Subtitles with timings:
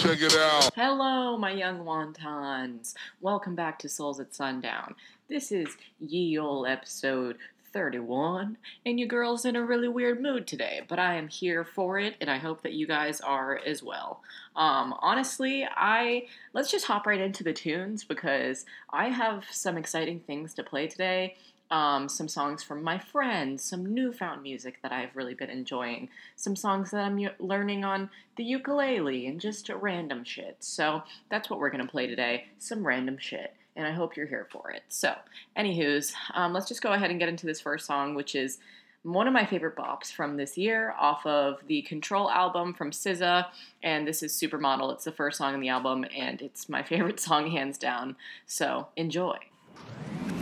[0.00, 0.72] Check it out.
[0.74, 2.94] Hello, my young wontons.
[3.20, 4.94] Welcome back to Souls at Sundown.
[5.28, 7.36] This is ye ol' episode
[7.74, 11.98] 31, and your girl's in a really weird mood today, but I am here for
[11.98, 14.22] it, and I hope that you guys are as well.
[14.56, 20.20] Um, honestly, I let's just hop right into the tunes because I have some exciting
[20.20, 21.36] things to play today.
[21.70, 26.56] Um, some songs from my friends, some newfound music that I've really been enjoying, some
[26.56, 30.56] songs that I'm learning on the ukulele, and just random shit.
[30.60, 34.48] So that's what we're gonna play today some random shit, and I hope you're here
[34.50, 34.82] for it.
[34.88, 35.14] So,
[35.56, 38.58] anywho's, um, let's just go ahead and get into this first song, which is
[39.02, 43.46] one of my favorite bops from this year off of the Control album from SZA,
[43.82, 44.92] and this is Supermodel.
[44.92, 48.16] It's the first song in the album, and it's my favorite song hands down.
[48.46, 49.38] So, enjoy.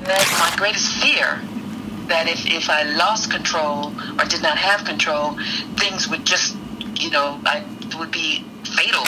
[0.00, 1.40] That's my greatest fear.
[2.08, 5.36] That if, if I lost control or did not have control,
[5.76, 6.56] things would just,
[6.96, 7.64] you know, I
[7.98, 9.04] would be fatal.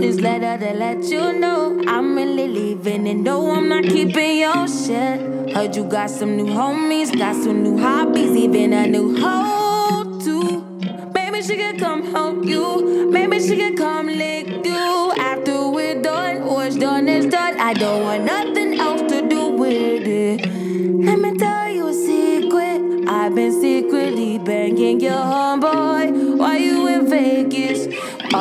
[0.00, 4.68] This letter to let you know I'm really leaving and no, I'm not keeping your
[4.68, 5.54] shit.
[5.54, 10.62] Heard you got some new homies, got some new hobbies, even a new hoe too.
[11.14, 16.44] Maybe she could come help you, maybe she could come lick you after we're done.
[16.44, 17.58] What's done is done.
[17.58, 20.40] I don't want nothing else to do with it.
[21.06, 23.08] Let me tell you a secret.
[23.08, 25.55] I've been secretly banging your homeboy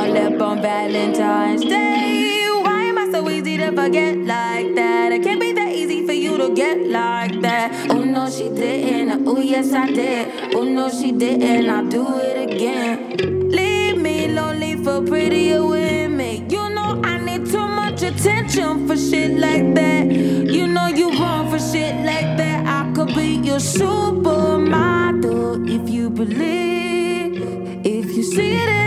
[0.05, 2.47] All up on Valentine's Day.
[2.61, 5.11] Why am I so easy to forget like that?
[5.11, 7.89] It can't be that easy for you to get like that.
[7.89, 9.27] Oh no, she didn't.
[9.27, 10.53] Oh yes, I did.
[10.53, 11.67] Oh no, she didn't.
[11.71, 13.49] I'll do it again.
[13.49, 16.51] Leave me lonely for prettier women.
[16.51, 20.11] You know I need too much attention for shit like that.
[20.11, 22.63] You know you wrong for shit like that.
[22.67, 27.41] I could be your supermodel if you believe.
[27.83, 28.84] If you see it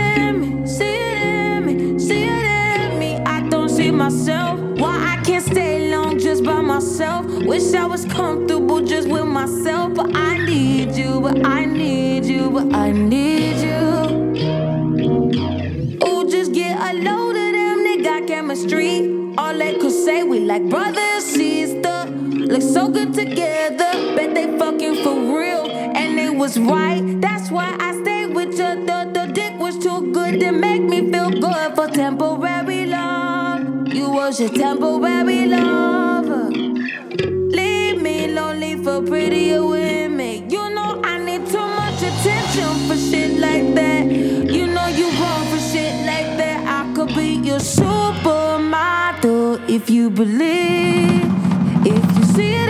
[3.99, 4.57] myself.
[4.79, 7.25] Why I can't stay long just by myself?
[7.25, 12.49] Wish I was comfortable just with myself, but I need you, but I need you,
[12.49, 13.83] but I need you.
[16.07, 18.93] Ooh, just get a load of them, they got chemistry.
[19.37, 22.05] All they could say, we like brother and sister.
[22.53, 25.65] Look so good together, bet they fucking for real.
[25.99, 28.85] And it was right, that's why I stayed with you.
[28.89, 32.78] The, the dick was too good to make me feel good for temporary
[34.19, 36.49] was your temporary lover.
[37.57, 40.49] Leave me lonely for prettier women.
[40.49, 44.03] You know I need too much attention for shit like that.
[44.55, 46.57] You know you wrong for shit like that.
[46.79, 51.23] I could be your supermodel if you believe.
[51.93, 52.68] If you see it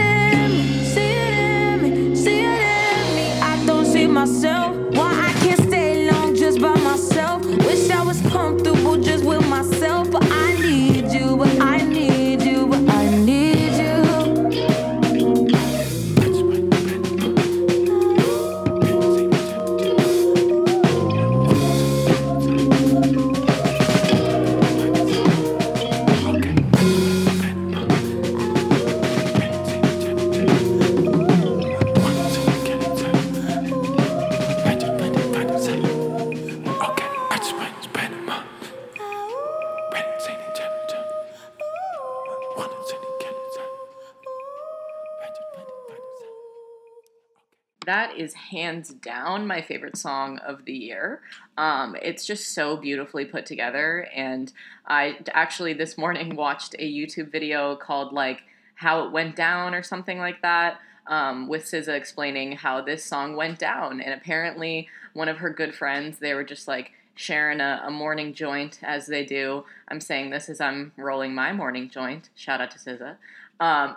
[48.69, 51.21] hands down my favorite song of the year.
[51.57, 54.51] Um, it's just so beautifully put together, and
[54.85, 58.43] I actually this morning watched a YouTube video called like
[58.75, 63.35] "How It Went Down" or something like that, um, with SZA explaining how this song
[63.35, 64.01] went down.
[64.01, 68.33] And apparently, one of her good friends, they were just like sharing a, a morning
[68.35, 69.65] joint as they do.
[69.87, 72.29] I'm saying this as I'm rolling my morning joint.
[72.35, 73.15] Shout out to SZA.
[73.59, 73.95] Um,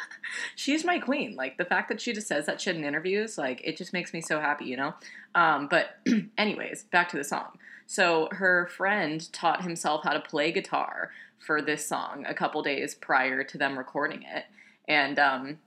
[0.56, 1.36] she's my queen.
[1.36, 4.12] Like the fact that she just says that shit in interviews, like it just makes
[4.12, 4.94] me so happy, you know.
[5.34, 5.98] Um, but
[6.38, 7.58] anyways, back to the song.
[7.86, 12.94] So her friend taught himself how to play guitar for this song a couple days
[12.94, 14.44] prior to them recording it,
[14.88, 15.58] and um,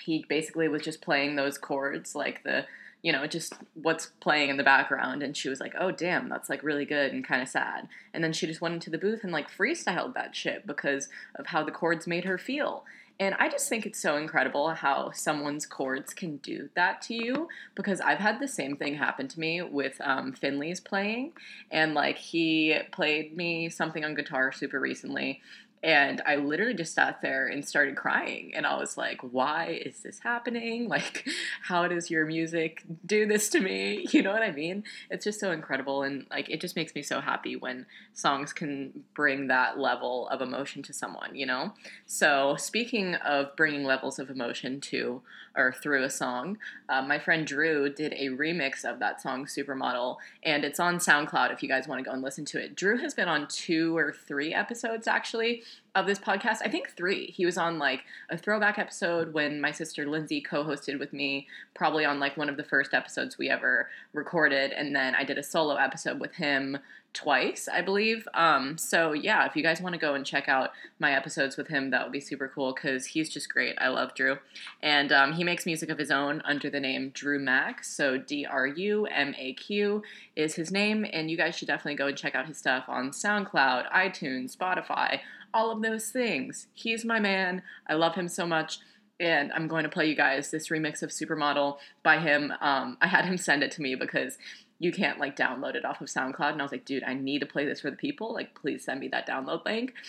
[0.00, 2.66] he basically was just playing those chords, like the
[3.02, 5.22] you know, just what's playing in the background.
[5.22, 7.88] And she was like, oh, damn, that's like really good and kind of sad.
[8.12, 11.46] And then she just went into the booth and like freestyled that shit because of
[11.46, 12.84] how the chords made her feel.
[13.18, 17.48] And I just think it's so incredible how someone's chords can do that to you
[17.74, 21.32] because I've had the same thing happen to me with um, Finley's playing.
[21.70, 25.42] And like he played me something on guitar super recently
[25.82, 28.52] and I literally just sat there and started crying.
[28.54, 30.88] And I was like, why is this happening?
[31.00, 31.24] Like,
[31.62, 34.06] how does your music do this to me?
[34.12, 34.82] You know what I mean?
[35.08, 36.02] It's just so incredible.
[36.02, 40.40] And like, it just makes me so happy when songs can bring that level of
[40.40, 41.72] emotion to someone, you know?
[42.06, 45.22] So, speaking of bringing levels of emotion to
[45.56, 46.58] or through a song,
[46.88, 50.16] uh, my friend Drew did a remix of that song, Supermodel.
[50.42, 52.76] And it's on SoundCloud if you guys want to go and listen to it.
[52.76, 55.62] Drew has been on two or three episodes actually
[55.94, 56.58] of this podcast.
[56.64, 57.26] I think three.
[57.26, 61.46] He was on like a throwback episode when my sister Lindsay co hosted with me,
[61.74, 64.72] probably on like one of the first episodes we ever recorded.
[64.72, 66.78] And then I did a solo episode with him
[67.12, 68.28] twice, I believe.
[68.34, 71.68] Um, so yeah, if you guys want to go and check out my episodes with
[71.68, 73.76] him, that would be super cool because he's just great.
[73.80, 74.38] I love Drew,
[74.82, 77.84] and um, he makes music of his own under the name Drew Mack.
[77.84, 80.02] So D R U M A Q
[80.36, 83.10] is his name, and you guys should definitely go and check out his stuff on
[83.10, 85.20] SoundCloud, iTunes, Spotify
[85.52, 86.66] all of those things.
[86.72, 87.62] He's my man.
[87.88, 88.78] I love him so much.
[89.18, 92.52] And I'm going to play you guys this remix of Supermodel by him.
[92.60, 94.38] Um, I had him send it to me because
[94.78, 96.52] you can't like download it off of SoundCloud.
[96.52, 98.32] And I was like, dude, I need to play this for the people.
[98.32, 99.94] Like, please send me that download link.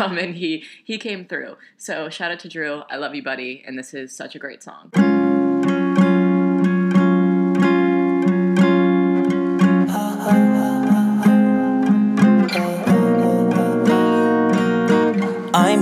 [0.00, 1.56] Um, and he he came through.
[1.76, 2.84] So shout out to Drew.
[2.88, 3.62] I love you, buddy.
[3.66, 4.90] And this is such a great song.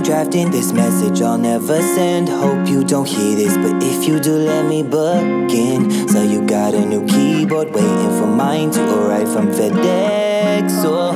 [0.03, 2.27] Drafting this message I'll never send.
[2.27, 6.07] Hope you don't hear this, but if you do, let me begin.
[6.09, 10.69] So you got a new keyboard waiting for mine to arrive from FedEx.
[10.81, 11.13] So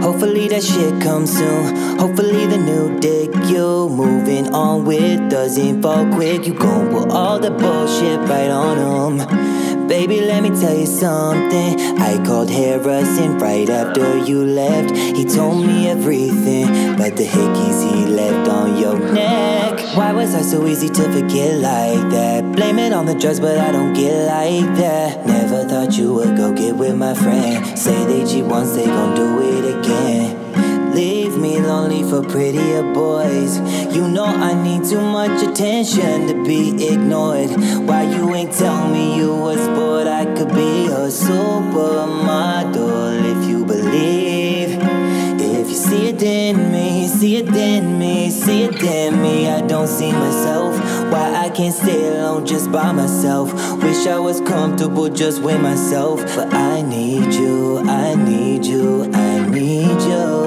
[0.00, 1.76] hopefully that shit comes soon.
[1.98, 6.46] Hopefully the new dick you're moving on with doesn't fall quick.
[6.46, 9.61] You gon' put all the bullshit right on them.
[9.92, 11.98] Baby, let me tell you something.
[11.98, 14.96] I called Harrison right after you left.
[14.96, 19.78] He told me everything but the hickeys he left on your neck.
[19.94, 22.52] Why was I so easy to forget like that?
[22.56, 25.26] Blame it on the drugs, but I don't get like that.
[25.26, 27.78] Never thought you would go get with my friend.
[27.78, 30.21] Say they cheat once, they gon' do it again.
[31.42, 33.58] Me lonely for prettier boys.
[33.92, 37.50] You know I need too much attention to be ignored.
[37.84, 40.06] Why you ain't tell me you was bored?
[40.06, 44.78] I could be a supermodel if you believe.
[45.40, 49.48] If you see it in me, see it in me, see it in me.
[49.48, 50.78] I don't see myself.
[51.10, 53.52] Why I can't stay alone just by myself.
[53.82, 56.22] Wish I was comfortable just with myself.
[56.36, 60.41] But I need you, I need you, I need you.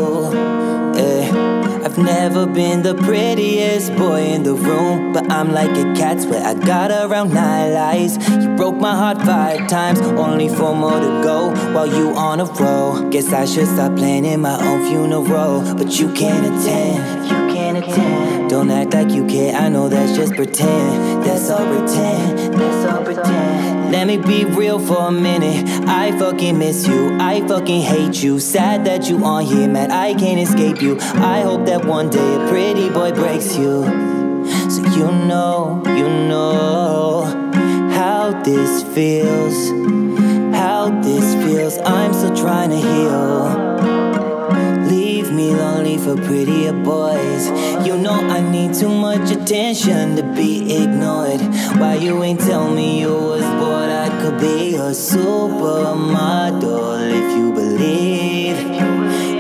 [1.98, 6.54] Never been the prettiest boy in the room, but I'm like a cat where I
[6.54, 8.18] got around nine lies.
[8.30, 12.46] You broke my heart five times, only four more to go while you on a
[12.46, 13.10] roll.
[13.10, 17.26] Guess I should stop planning my own funeral, but you can't attend.
[17.26, 18.50] You can't attend.
[18.50, 21.24] Don't act like you care, I know that's just pretend.
[21.24, 22.54] That's all pretend.
[22.56, 23.75] That's all pretend.
[23.92, 25.68] Let me be real for a minute.
[25.88, 27.18] I fucking miss you.
[27.20, 28.40] I fucking hate you.
[28.40, 29.92] Sad that you on here, man.
[29.92, 30.98] I can't escape you.
[31.00, 33.84] I hope that one day a pretty boy breaks you.
[34.70, 37.24] So you know, you know
[37.92, 39.70] how this feels.
[40.56, 41.78] How this feels.
[41.80, 43.76] I'm still trying to heal
[44.90, 47.48] Leave me lonely for prettier boys.
[47.88, 51.42] You know I need too much attention to be ignored.
[51.80, 53.90] Why you ain't tell me you was bored?
[53.90, 56.64] I could be a supermodel
[57.12, 58.58] if you believe.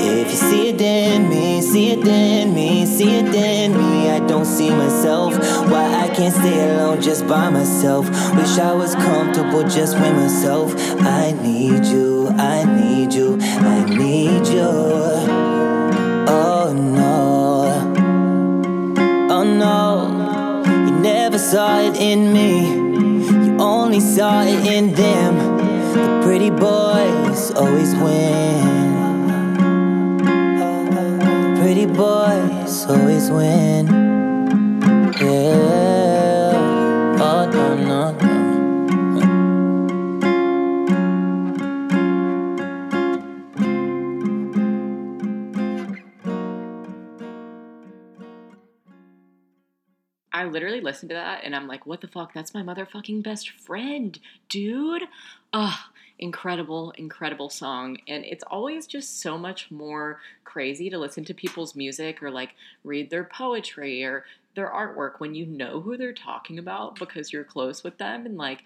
[0.01, 4.10] If you see it in me, see it in me, see it in me.
[4.10, 5.38] I don't see myself.
[5.72, 8.10] Why I can't stay alone just by myself?
[8.36, 10.74] Wish I was comfortable just with myself.
[11.01, 14.72] I need you, I need you, I need you.
[16.27, 17.14] Oh no,
[21.52, 22.74] saw it in me,
[23.46, 25.36] you only saw it in them.
[25.94, 29.28] The pretty boys always win.
[30.96, 33.86] The pretty boys always win.
[35.22, 35.85] Yeah,
[50.46, 52.34] I literally listened to that and I'm like, what the fuck?
[52.34, 55.04] That's my motherfucking best friend, dude.
[55.54, 55.80] Ugh,
[56.20, 57.98] incredible, incredible song.
[58.08, 62.52] And it's always just so much more crazy to listen to people's music or like
[62.84, 67.44] read their poetry or their artwork when you know who they're talking about because you're
[67.44, 68.64] close with them and like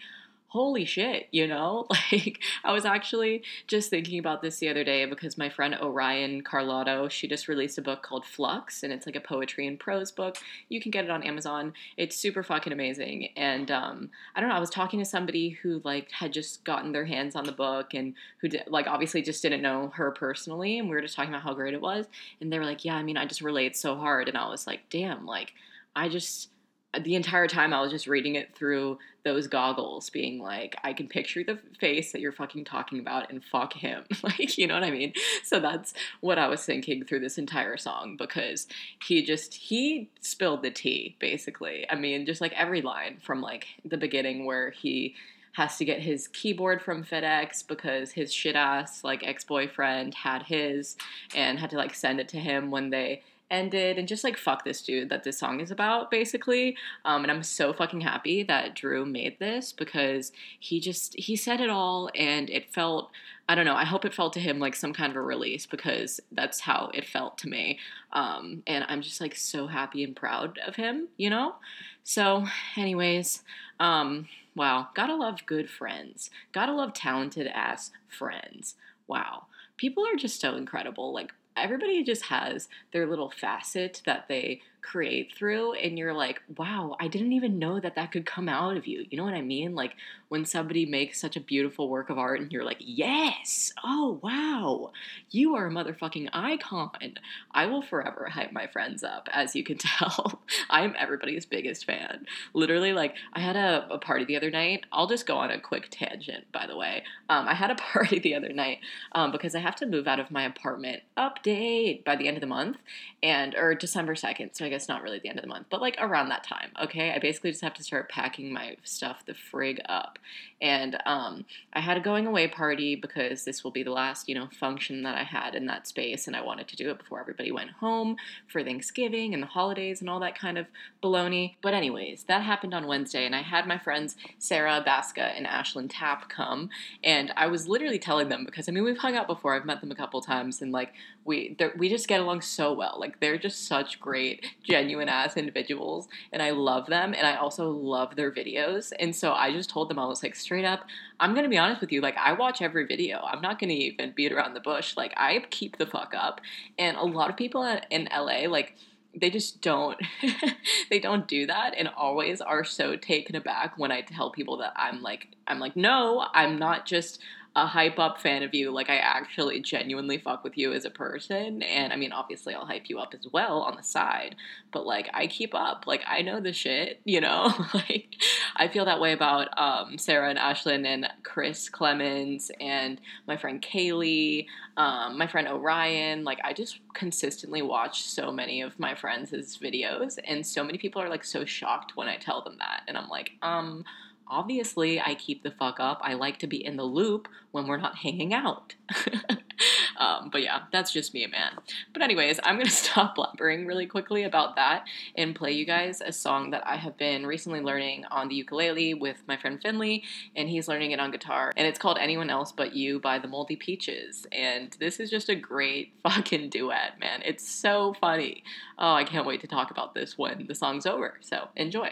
[0.50, 1.88] holy shit, you know?
[2.12, 6.44] Like, I was actually just thinking about this the other day because my friend Orion
[6.44, 10.12] Carloto, she just released a book called Flux, and it's like a poetry and prose
[10.12, 10.38] book.
[10.70, 11.74] You can get it on Amazon.
[11.98, 13.30] It's super fucking amazing.
[13.36, 16.94] And um, I don't know, I was talking to somebody who, like, had just gotten
[16.94, 20.80] their hands on the book and who, did, like, obviously just didn't know her personally,
[20.80, 22.08] and we were just talking about how great it was.
[22.42, 24.28] And they were like, yeah, I mean, I just relate so hard.
[24.28, 25.54] And I was like, damn, like,
[25.96, 26.50] I just
[26.98, 31.08] the entire time I was just reading it through those goggles, being like, I can
[31.08, 34.06] picture the face that you're fucking talking about and fuck him.
[34.24, 35.14] like, you know what I mean?
[35.44, 38.68] So that's what I was thinking through this entire song because
[39.06, 41.86] he just, he spilled the tea, basically.
[41.90, 45.16] I mean, just like every line from like the beginning where he
[45.54, 50.44] has to get his keyboard from FedEx because his shit ass like ex boyfriend had
[50.44, 50.96] his
[51.36, 54.64] and had to like send it to him when they ended and just like fuck
[54.64, 56.76] this dude that this song is about basically.
[57.06, 61.60] Um, and i'm so fucking happy that drew made this because he just he said
[61.60, 63.12] it all and it felt
[63.48, 65.66] i don't know i hope it felt to him like some kind of a release
[65.66, 67.80] because that's how it felt to me.
[68.14, 71.56] Um, and i'm just like so happy and proud of him you know?
[72.04, 73.44] So anyways
[73.80, 76.30] um, wow gotta love good friends.
[76.52, 78.76] Gotta love talented ass friends.
[79.08, 79.46] Wow.
[79.78, 85.34] People are just so incredible like everybody just has their little facet that they create
[85.36, 88.88] through and you're like wow i didn't even know that that could come out of
[88.88, 89.06] you.
[89.10, 89.76] You know what i mean?
[89.76, 89.94] Like
[90.30, 93.74] when somebody makes such a beautiful work of art and you're like yes!
[93.84, 94.92] Oh wow!
[95.32, 97.16] You are a motherfucking icon!
[97.52, 100.42] I will forever hype my friends up as you can tell.
[100.70, 102.26] I am everybody's biggest fan.
[102.54, 104.86] Literally like i had a, a, party the other night.
[104.92, 107.04] I'll just go on a quick tangent by the way.
[107.30, 108.80] Um, i had a party the other night
[109.14, 112.42] um, because i have to move out of my apartment update by the end of
[112.42, 112.78] the month
[113.22, 115.82] and or december 2nd so I guess not really the end of the month, but
[115.82, 116.70] like around that time.
[116.80, 120.20] Okay, I basically just have to start packing my stuff the frig up,
[120.62, 124.36] and um, I had a going away party because this will be the last you
[124.36, 127.20] know function that I had in that space, and I wanted to do it before
[127.20, 130.68] everybody went home for Thanksgiving and the holidays and all that kind of
[131.02, 131.56] baloney.
[131.64, 135.88] But anyways, that happened on Wednesday, and I had my friends Sarah Baska and Ashlyn
[135.90, 136.70] Tapp come,
[137.04, 139.82] and I was literally telling them because I mean we've hung out before, I've met
[139.82, 140.94] them a couple times, and like
[141.30, 142.98] we we just get along so well.
[143.00, 147.70] Like they're just such great genuine ass individuals and I love them and I also
[147.70, 148.92] love their videos.
[149.00, 150.86] And so I just told them I was like straight up,
[151.20, 153.20] I'm to be honest with you, like I watch every video.
[153.20, 154.98] I'm not to even beat around the bush.
[154.98, 156.42] Like I keep the fuck up.
[156.80, 158.76] And a lot of people in LA like
[159.16, 160.00] they just don't
[160.90, 164.74] they don't do that and always are so taken aback when I tell people that
[164.76, 167.22] I'm like I'm like no, I'm not just
[167.56, 168.72] a hype up fan of you.
[168.72, 171.64] Like I actually genuinely fuck with you as a person.
[171.64, 174.36] And I mean, obviously I'll hype you up as well on the side,
[174.72, 175.86] but like I keep up.
[175.88, 177.52] Like I know the shit, you know?
[177.74, 178.16] like
[178.56, 183.62] I feel that way about um, Sarah and Ashlyn and Chris Clemens and my friend
[183.62, 184.46] Kaylee,
[184.78, 186.24] um, my friend Orion.
[186.24, 191.02] Like I just consistently watch so many of my friends' videos and so many people
[191.02, 192.84] are like so shocked when I tell them that.
[192.88, 193.84] And I'm like, um,
[194.30, 196.00] obviously I keep the fuck up.
[196.04, 198.76] I like to be in the loop when we're not hanging out.
[199.98, 201.54] um, but yeah, that's just me, man.
[201.94, 206.12] But, anyways, I'm gonna stop blabbering really quickly about that and play you guys a
[206.12, 210.04] song that I have been recently learning on the ukulele with my friend Finley,
[210.36, 211.52] and he's learning it on guitar.
[211.58, 214.28] And it's called Anyone Else But You by the Moldy Peaches.
[214.32, 217.22] And this is just a great fucking duet, man.
[217.26, 218.44] It's so funny.
[218.78, 221.18] Oh, I can't wait to talk about this when the song's over.
[221.22, 221.92] So, enjoy.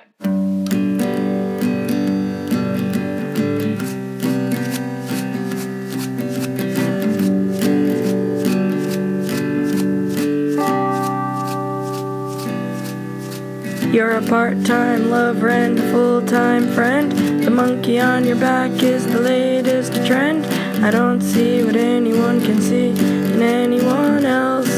[13.97, 17.11] You're a part-time lover and a full-time friend.
[17.43, 20.45] The monkey on your back is the latest trend.
[20.85, 24.69] I don't see what anyone can see in anyone else.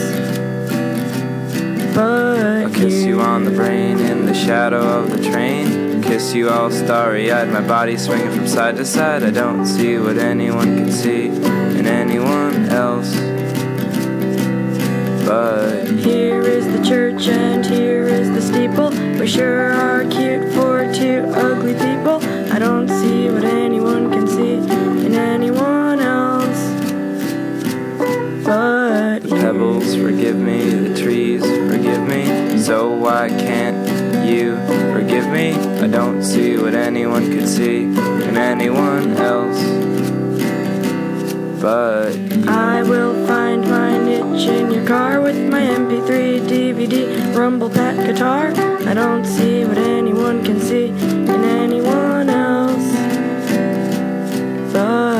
[1.93, 6.01] But I'll kiss you on the brain in the shadow of the train.
[6.01, 9.23] Kiss you all starry eyed, my body swinging from side to side.
[9.23, 13.38] I don't see what anyone can see in anyone else.
[15.29, 18.89] But here is the church and here is the steeple.
[19.19, 22.17] We sure are cute for two ugly people.
[22.51, 24.53] I don't see what anyone can see
[25.05, 26.61] in anyone else.
[28.43, 32.57] But the pebbles forgive me, the trees forgive me.
[32.57, 33.87] So why can't
[34.27, 34.55] you
[34.91, 35.53] forgive me.
[35.79, 39.78] I don't see what anyone could see in anyone else.
[41.61, 42.15] But
[42.47, 48.53] I will find my niche in your car with my MP3, DVD, rumble pack guitar.
[48.87, 52.89] I don't see what anyone can see in anyone else.
[54.71, 55.19] But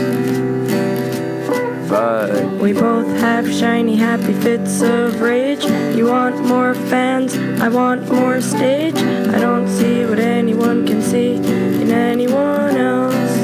[1.91, 5.65] But We both have shiny, happy fits of rage.
[5.93, 8.95] You want more fans, I want more stage.
[8.95, 13.35] I don't see what anyone can see in anyone else.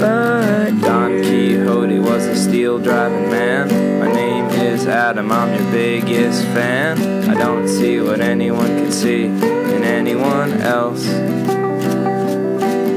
[0.00, 1.22] But Don.
[1.22, 3.68] Quixote was a steel driving man.
[4.00, 6.96] My name is Adam, I'm your biggest fan.
[7.28, 11.06] I don't see what anyone can see in anyone else.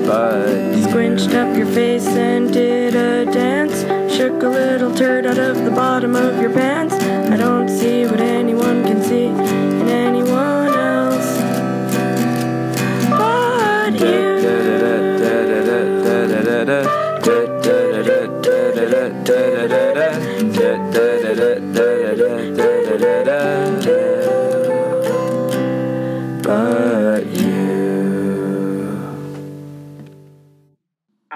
[0.07, 3.81] But Squinched up your face and did a dance.
[4.15, 6.95] Shook a little turd out of the bottom of your pants.
[6.95, 8.44] I don't see what anyone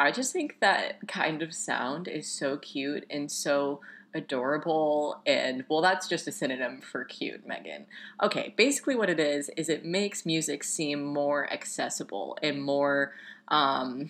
[0.10, 3.82] I just think that kind of sound is so cute and so
[4.16, 7.86] adorable and well that's just a synonym for cute meghan.
[8.24, 13.14] Okay basically what it is is it makes music seem more accessible and more
[13.50, 14.10] um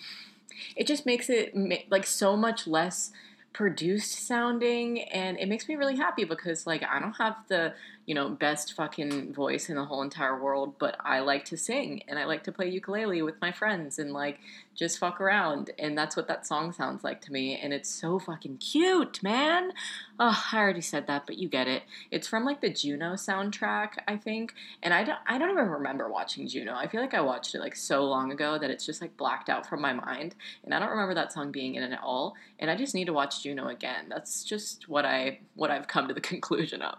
[0.74, 1.54] it just makes it
[1.90, 3.12] like so much less
[3.52, 7.74] produced sounding and it makes me really happy because like I don't have the
[8.10, 12.02] you know best fucking voice in the whole entire world but I like to sing
[12.08, 14.40] and I like to play ukulele with my friends and like
[14.74, 18.18] just fuck around and that's what that song sounds like to me and it's so
[18.18, 19.70] fucking cute man
[20.18, 23.90] oh I already said that but you get it it's from like the Juno soundtrack
[24.08, 27.20] I think and I don't I don't even remember watching Juno I feel like I
[27.20, 30.34] watched it like so long ago that it's just like blacked out from my mind
[30.64, 33.06] and I don't remember that song being in it at all and I just need
[33.06, 34.04] to watch Juno again.
[34.08, 36.98] That's just what I what I've come to the conclusion of.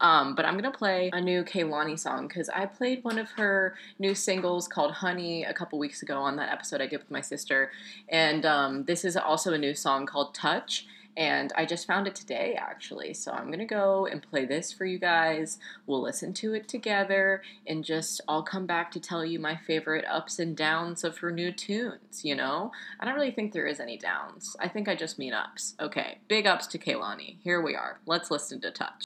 [0.00, 4.14] Um, but gonna play a new Kehlani song because I played one of her new
[4.14, 7.70] singles called Honey a couple weeks ago on that episode I did with my sister,
[8.08, 10.86] and um, this is also a new song called Touch.
[11.14, 13.12] And I just found it today, actually.
[13.12, 15.58] So I'm gonna go and play this for you guys.
[15.86, 20.06] We'll listen to it together, and just I'll come back to tell you my favorite
[20.06, 22.24] ups and downs of her new tunes.
[22.24, 24.56] You know, I don't really think there is any downs.
[24.58, 25.74] I think I just mean ups.
[25.78, 27.36] Okay, big ups to Kehlani.
[27.42, 28.00] Here we are.
[28.06, 29.04] Let's listen to Touch.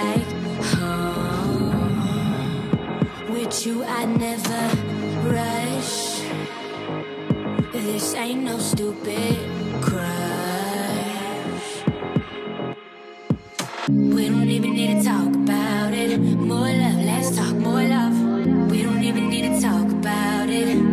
[0.00, 0.32] Like
[0.74, 1.90] home.
[3.32, 4.62] With you, I never
[5.36, 6.20] rush.
[7.72, 9.36] This ain't no stupid
[9.86, 10.10] crush.
[13.88, 16.18] We don't even need to talk about it.
[16.18, 18.16] More love, let's talk more love.
[18.70, 20.89] We don't even need to talk about it.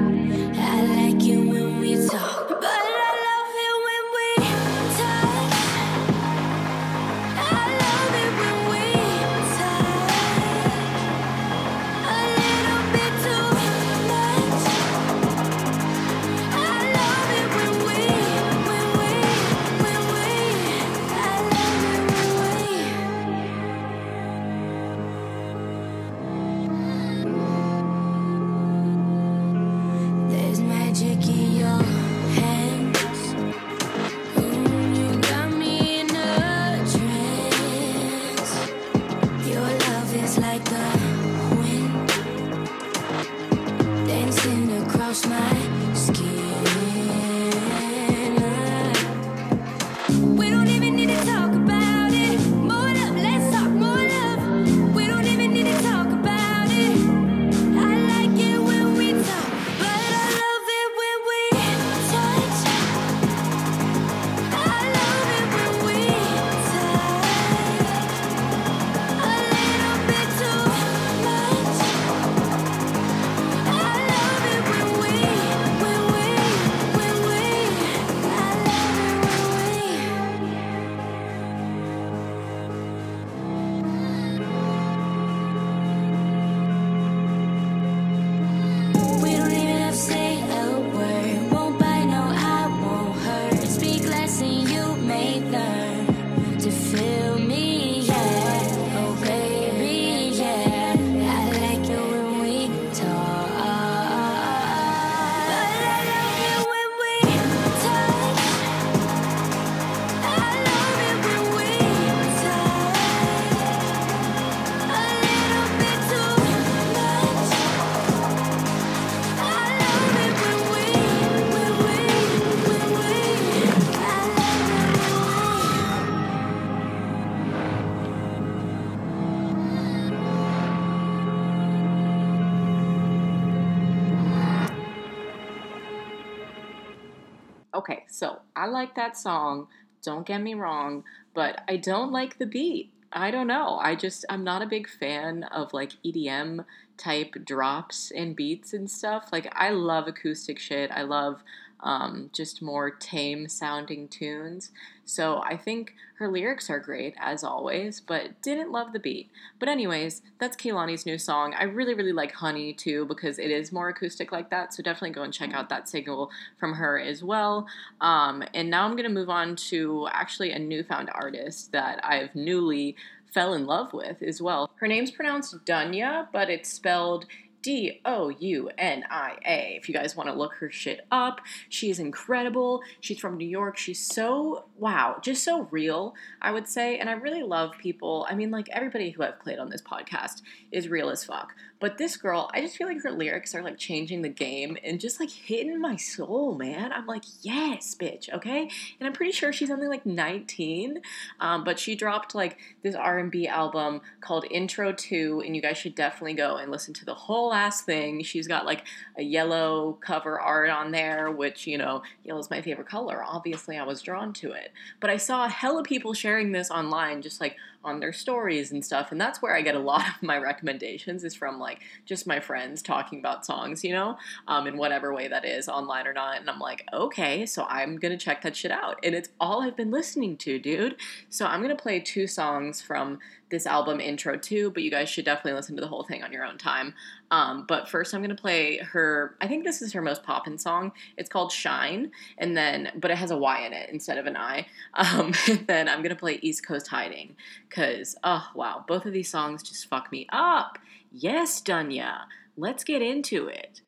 [138.67, 139.69] I like that song.
[140.03, 142.91] Don't get me wrong, but I don't like the beat.
[143.13, 143.79] I don't know.
[143.81, 146.65] I just I'm not a big fan of like EDM
[146.97, 149.29] type drops and beats and stuff.
[149.31, 150.91] Like I love acoustic shit.
[150.91, 151.43] I love
[151.81, 154.71] um, just more tame sounding tunes.
[155.05, 159.29] So I think her lyrics are great as always, but didn't love the beat.
[159.59, 161.53] But anyways, that's Kehlani's new song.
[161.57, 164.73] I really really like Honey too because it is more acoustic like that.
[164.73, 167.67] So definitely go and check out that single from her as well.
[168.01, 172.95] Um, and now I'm gonna move on to actually a newfound artist that I've newly
[173.31, 174.69] fell in love with as well.
[174.75, 177.27] Her name's pronounced Dunya, but it's spelled
[177.67, 179.75] D O U N I A.
[179.75, 182.81] If you guys want to look her shit up, she is incredible.
[183.01, 183.75] She's from New York.
[183.75, 186.97] She's so, wow, just so real, I would say.
[186.97, 188.25] And I really love people.
[188.29, 191.55] I mean, like everybody who I've played on this podcast is real as fuck.
[191.79, 194.99] But this girl, I just feel like her lyrics are like changing the game and
[194.99, 196.91] just like hitting my soul, man.
[196.91, 198.69] I'm like, yes, bitch, okay.
[198.99, 201.01] And I'm pretty sure she's only like 19,
[201.39, 205.95] um, but she dropped like this R&B album called Intro 2, and you guys should
[205.95, 208.23] definitely go and listen to the whole ass thing.
[208.23, 208.83] She's got like
[209.17, 213.23] a yellow cover art on there, which you know, yellow is my favorite color.
[213.23, 216.71] Obviously, I was drawn to it, but I saw a hell of people sharing this
[216.71, 217.55] online, just like
[217.87, 221.23] on their stories and stuff and that's where i get a lot of my recommendations
[221.23, 225.27] is from like just my friends talking about songs you know um, in whatever way
[225.27, 228.71] that is online or not and i'm like okay so i'm gonna check that shit
[228.71, 230.95] out and it's all i've been listening to dude.
[231.29, 235.25] So i'm gonna play two songs from this album intro too, but you guys should
[235.25, 236.93] definitely listen to the whole thing on your own time.
[237.31, 239.35] Um, but first, I'm gonna play her.
[239.41, 240.91] I think this is her most poppin' song.
[241.17, 244.37] It's called Shine, and then but it has a Y in it instead of an
[244.37, 244.67] I.
[244.97, 245.33] Um,
[245.67, 247.35] then I'm gonna play East Coast Hiding,
[247.69, 250.79] cause oh wow, both of these songs just fuck me up.
[251.11, 252.21] Yes, Dunya,
[252.57, 253.81] let's get into it.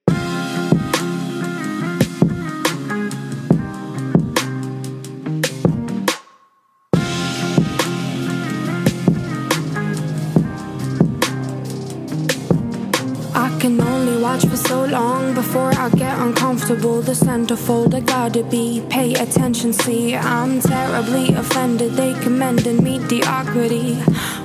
[13.78, 17.02] Can only watch for so long before I get uncomfortable.
[17.02, 18.84] The centerfold, I gotta be.
[18.90, 21.94] Pay attention, see, I'm terribly offended.
[21.94, 23.98] They commend commended mediocrity.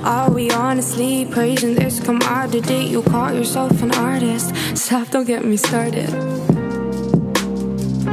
[0.03, 2.85] Are we honestly praising this commodity?
[2.93, 4.53] You call yourself an artist.
[4.75, 6.09] Stop, don't get me started.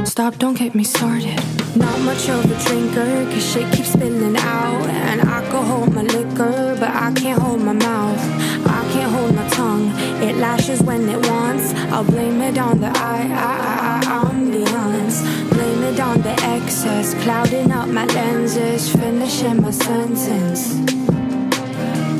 [0.07, 1.39] Stop, don't get me started.
[1.75, 4.85] Not much of a drinker, cause shit keeps spilling out.
[5.09, 8.19] And I can hold my liquor, but I can't hold my mouth.
[8.67, 9.89] I can't hold my tongue,
[10.23, 11.73] it lashes when it wants.
[11.91, 15.17] I'll blame it on the eye, I, I, I, ambience.
[15.49, 20.61] Blame it on the excess, clouding up my lenses, finishing my sentence.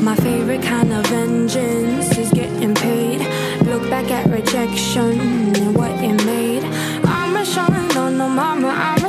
[0.02, 3.20] My favorite kind of vengeance is getting paid.
[3.62, 5.18] Look back at rejection
[5.56, 6.64] and what it made.
[7.04, 9.03] I'ma shine on the mama, I'ma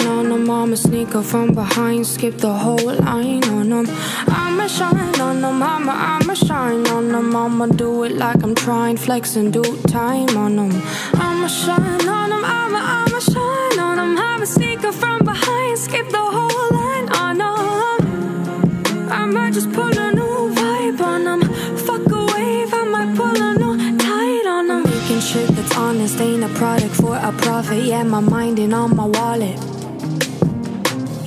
[0.00, 0.50] on them.
[0.50, 3.86] I'ma sneak up from behind, skip the whole line on them.
[4.26, 7.34] I'ma shine on the mama, I'ma shine on them.
[7.36, 10.72] I'ma do it like I'm trying, flex and do time on them.
[11.14, 14.18] I'ma shine on them, I'ma, I'ma shine on them.
[14.18, 19.10] I'ma sneak up from behind, skip the whole line on them.
[19.10, 21.40] I might just pull a new vibe on them.
[21.76, 24.82] Fuck a wave, I might pull a new tide on them.
[24.84, 27.84] Making shit that's honest ain't a product for a profit.
[27.84, 29.71] Yeah, my mind and on my wallet.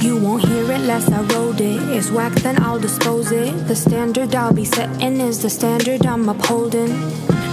[0.06, 1.82] You won't hear it less I wrote it.
[1.89, 3.68] It's whack, then I'll dispose it.
[3.68, 6.91] The standard I'll be setting is the standard I'm upholding.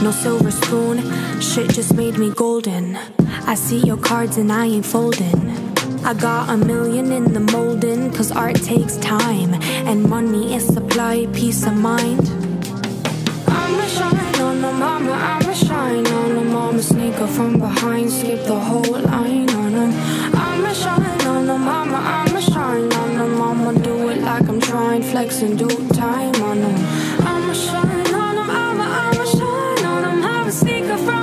[0.03, 0.99] No silver spoon,
[1.41, 2.99] shit just made me golden.
[3.47, 5.49] I see your cards and I ain't folding.
[6.05, 9.55] I got a million in the molding, cause art takes time.
[9.89, 12.29] And money is supply, peace of mind.
[13.49, 16.83] I'ma shine on the mama, I'ma shine on the mama.
[16.83, 19.93] Sneak up from behind, skip the whole line on them.
[20.35, 21.02] I'ma shine
[24.93, 26.75] like flex and do time on them.
[27.27, 30.23] I'ma shine on them, I'ma, I'ma shine on them.
[30.23, 31.22] I'ma sneak up from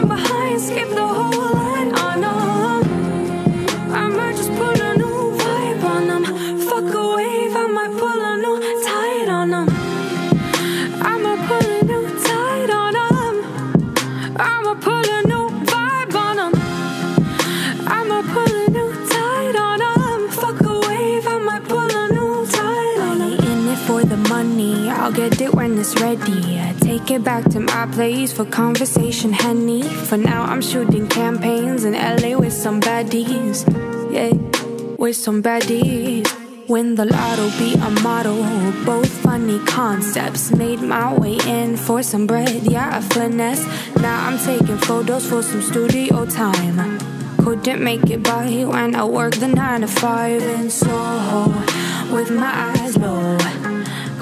[25.10, 26.60] I'll get it when it's ready.
[26.60, 29.82] I take it back to my place for conversation, Henny.
[29.82, 33.66] For now, I'm shooting campaigns in LA with some baddies.
[34.14, 34.34] Yeah,
[34.98, 36.28] with some baddies.
[36.68, 38.44] Win the lotto, be a model.
[38.86, 40.52] Both funny concepts.
[40.52, 43.66] Made my way in for some bread, yeah, a finesse.
[43.96, 47.00] Now I'm taking photos for some studio time.
[47.44, 51.50] couldn't make it by when I work the nine to five in Soho
[52.14, 53.49] with my eyes low.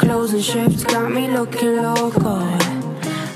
[0.08, 2.40] Closing shifts got me looking local.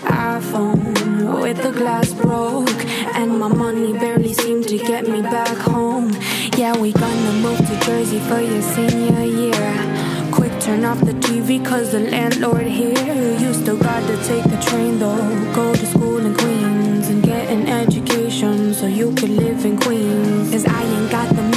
[0.08, 6.16] iPhone with the glass broke, and my money barely seemed to get me back home.
[6.58, 10.32] Yeah, we gonna move to Jersey for your senior year.
[10.32, 13.38] Quick turn off the TV cause the landlord here.
[13.42, 15.54] You still got to take the train though.
[15.54, 20.52] Go to school in Queens and get an education so you could live in Queens.
[20.52, 21.51] Cause I ain't got the.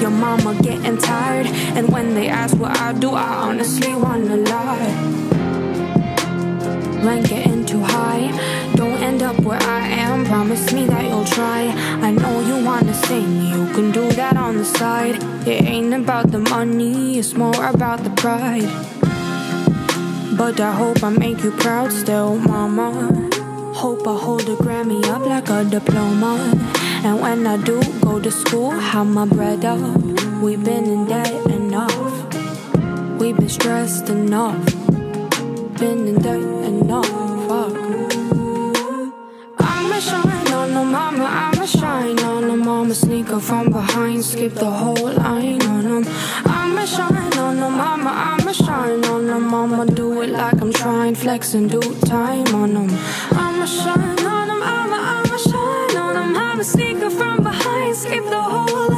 [0.00, 1.46] Your mama getting tired.
[1.76, 4.92] And when they ask what I do, I honestly wanna lie.
[7.04, 8.30] Rent getting too high.
[8.76, 10.24] Don't end up where I am.
[10.24, 11.62] Promise me that you'll try.
[12.06, 15.16] I know you wanna sing, you can do that on the side.
[15.46, 18.70] It ain't about the money, it's more about the pride.
[20.36, 23.28] But I hope I make you proud still, mama.
[23.74, 26.32] Hope I hold a Grammy up like a diploma.
[27.02, 29.80] And when I do go to school, have my bread up.
[30.42, 31.94] We've been in debt enough.
[33.18, 34.62] We've been stressed enough.
[35.78, 37.08] Been in debt enough.
[37.48, 37.74] Fuck.
[39.58, 42.66] I'ma shine on no mama, I'ma shine on them.
[42.66, 46.04] Mama sneaker from behind, skip the whole line on them.
[46.44, 49.54] I'ma shine on no mama, I'ma shine on them.
[49.54, 52.90] I'ma do it like I'm trying, flex and do time on them.
[53.32, 54.09] I'ma shine
[56.60, 58.89] I'ma sneaker from behind, skip the whole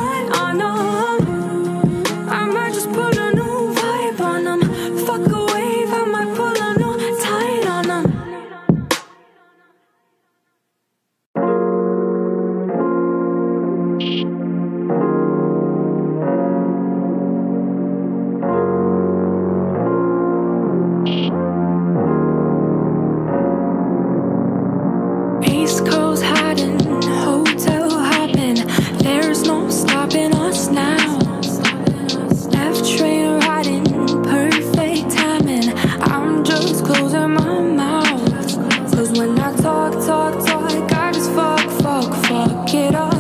[42.74, 43.12] it up.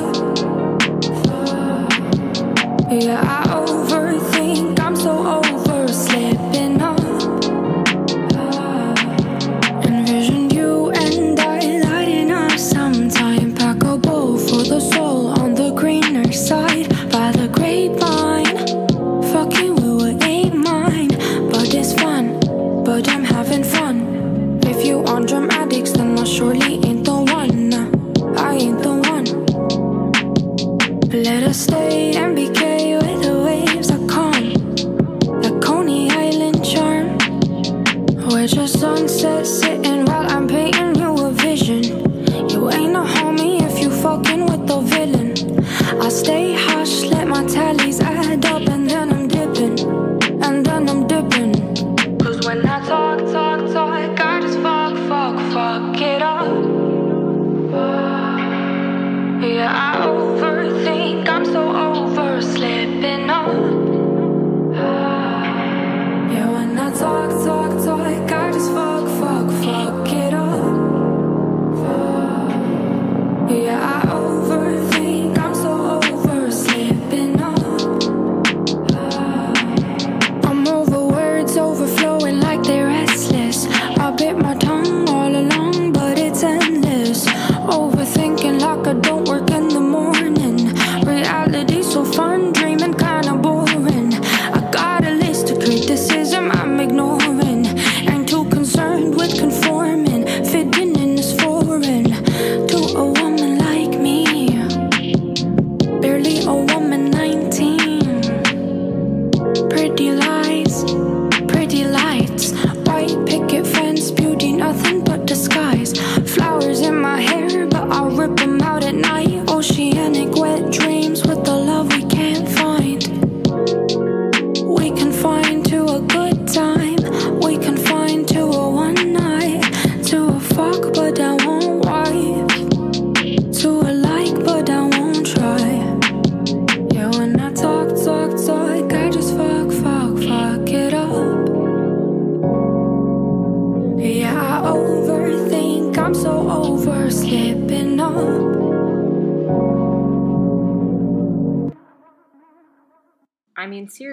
[2.90, 3.41] Yeah, I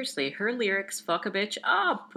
[0.10, 2.14] seriously, her lyrics fuck a bitch up.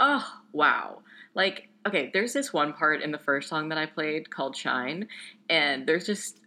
[0.00, 1.00] Oh, wow.
[1.34, 5.08] Like, okay, there's this one part in the first song that I played called Shine,
[5.48, 6.40] and there's just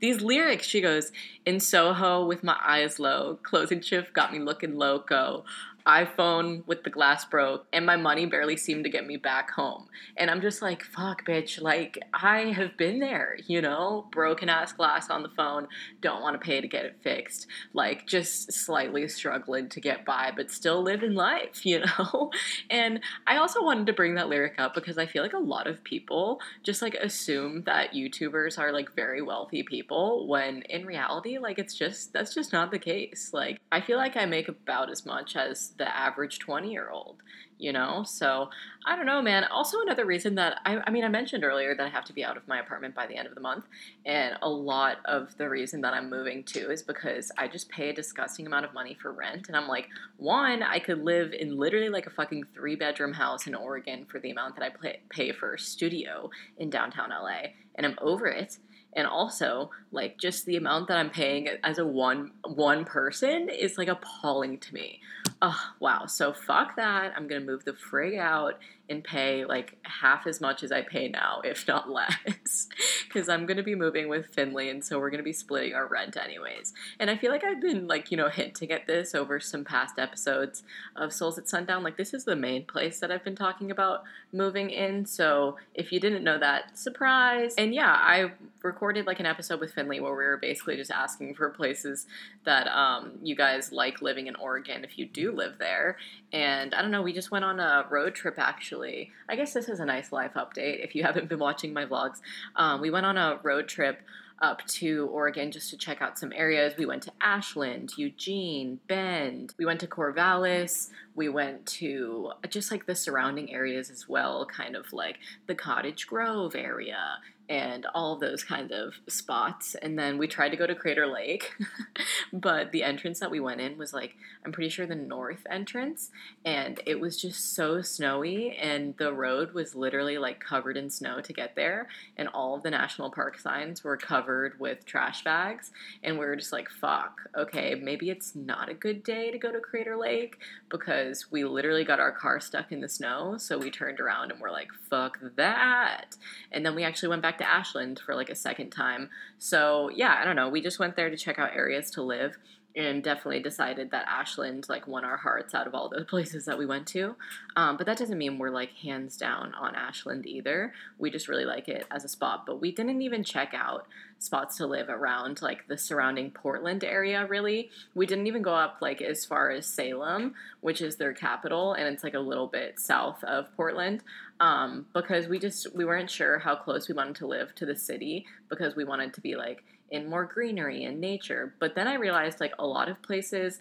[0.00, 0.66] these lyrics.
[0.66, 1.12] She goes,
[1.46, 5.44] In Soho with my eyes low, closing shift got me looking loco
[5.86, 9.86] iPhone with the glass broke and my money barely seemed to get me back home.
[10.16, 11.60] And I'm just like, fuck, bitch.
[11.60, 14.06] Like, I have been there, you know?
[14.10, 15.68] Broken ass glass on the phone,
[16.00, 17.46] don't want to pay to get it fixed.
[17.72, 22.30] Like, just slightly struggling to get by, but still living life, you know?
[22.70, 25.66] And I also wanted to bring that lyric up because I feel like a lot
[25.66, 31.38] of people just like assume that YouTubers are like very wealthy people when in reality,
[31.38, 33.30] like, it's just, that's just not the case.
[33.34, 37.22] Like, I feel like I make about as much as the average 20 year old,
[37.64, 38.04] you know?
[38.06, 38.50] So
[38.84, 39.44] I don't know, man.
[39.44, 42.22] Also, another reason that I, I mean, I mentioned earlier that I have to be
[42.22, 43.64] out of my apartment by the end of the month.
[44.04, 47.88] And a lot of the reason that I'm moving too is because I just pay
[47.88, 49.48] a disgusting amount of money for rent.
[49.48, 53.46] And I'm like, one, I could live in literally like a fucking three bedroom house
[53.46, 57.52] in Oregon for the amount that I pay, for a studio in downtown LA.
[57.76, 58.58] And I'm over it
[58.96, 63.76] and also like just the amount that i'm paying as a one one person is
[63.76, 65.00] like appalling to me
[65.44, 66.06] oh wow.
[66.06, 67.12] So fuck that.
[67.16, 71.08] I'm gonna move the frig out and pay like half as much as I pay
[71.08, 72.68] now, if not less,
[73.06, 76.16] because I'm gonna be moving with Finley, and so we're gonna be splitting our rent
[76.16, 76.74] anyways.
[76.98, 79.98] And I feel like I've been like you know hinting at this over some past
[79.98, 80.62] episodes
[80.96, 81.82] of Souls at Sundown.
[81.82, 85.06] Like this is the main place that I've been talking about moving in.
[85.06, 87.54] So if you didn't know that, surprise!
[87.56, 91.34] And yeah, I recorded like an episode with Finley where we were basically just asking
[91.34, 92.06] for places
[92.44, 95.96] that um, you guys like living in Oregon if you do live there.
[96.34, 99.12] And I don't know, we just went on a road trip actually.
[99.28, 102.20] I guess this is a nice life update if you haven't been watching my vlogs.
[102.56, 104.02] Um, we went on a road trip
[104.42, 106.74] up to Oregon just to check out some areas.
[106.76, 109.54] We went to Ashland, Eugene, Bend.
[109.58, 110.90] We went to Corvallis.
[111.14, 116.08] We went to just like the surrounding areas as well, kind of like the Cottage
[116.08, 119.74] Grove area and all those kinds of spots.
[119.74, 121.52] And then we tried to go to Crater Lake,
[122.32, 126.10] but the entrance that we went in was like, I'm pretty sure the north entrance.
[126.44, 131.20] And it was just so snowy, and the road was literally like covered in snow
[131.20, 131.88] to get there.
[132.16, 135.70] And all of the national park signs were covered with trash bags.
[136.02, 139.52] And we were just like, fuck, okay, maybe it's not a good day to go
[139.52, 140.38] to Crater Lake
[140.70, 143.36] because we literally got our car stuck in the snow.
[143.36, 146.16] So we turned around and we're like, fuck that.
[146.50, 149.10] And then we actually went back back to Ashland for like a second time.
[149.38, 150.48] So yeah, I don't know.
[150.48, 152.36] We just went there to check out areas to live
[152.76, 156.58] and definitely decided that Ashland like won our hearts out of all the places that
[156.58, 157.14] we went to.
[157.56, 160.72] Um, but that doesn't mean we're like hands down on Ashland either.
[160.98, 162.46] We just really like it as a spot.
[162.46, 163.86] But we didn't even check out
[164.18, 167.70] spots to live around like the surrounding Portland area really.
[167.94, 171.86] We didn't even go up like as far as Salem, which is their capital, and
[171.92, 174.02] it's like a little bit south of Portland.
[174.40, 177.76] Um, because we just we weren't sure how close we wanted to live to the
[177.76, 179.62] city because we wanted to be like
[179.94, 181.54] in more greenery and nature.
[181.60, 183.60] But then I realized like a lot of places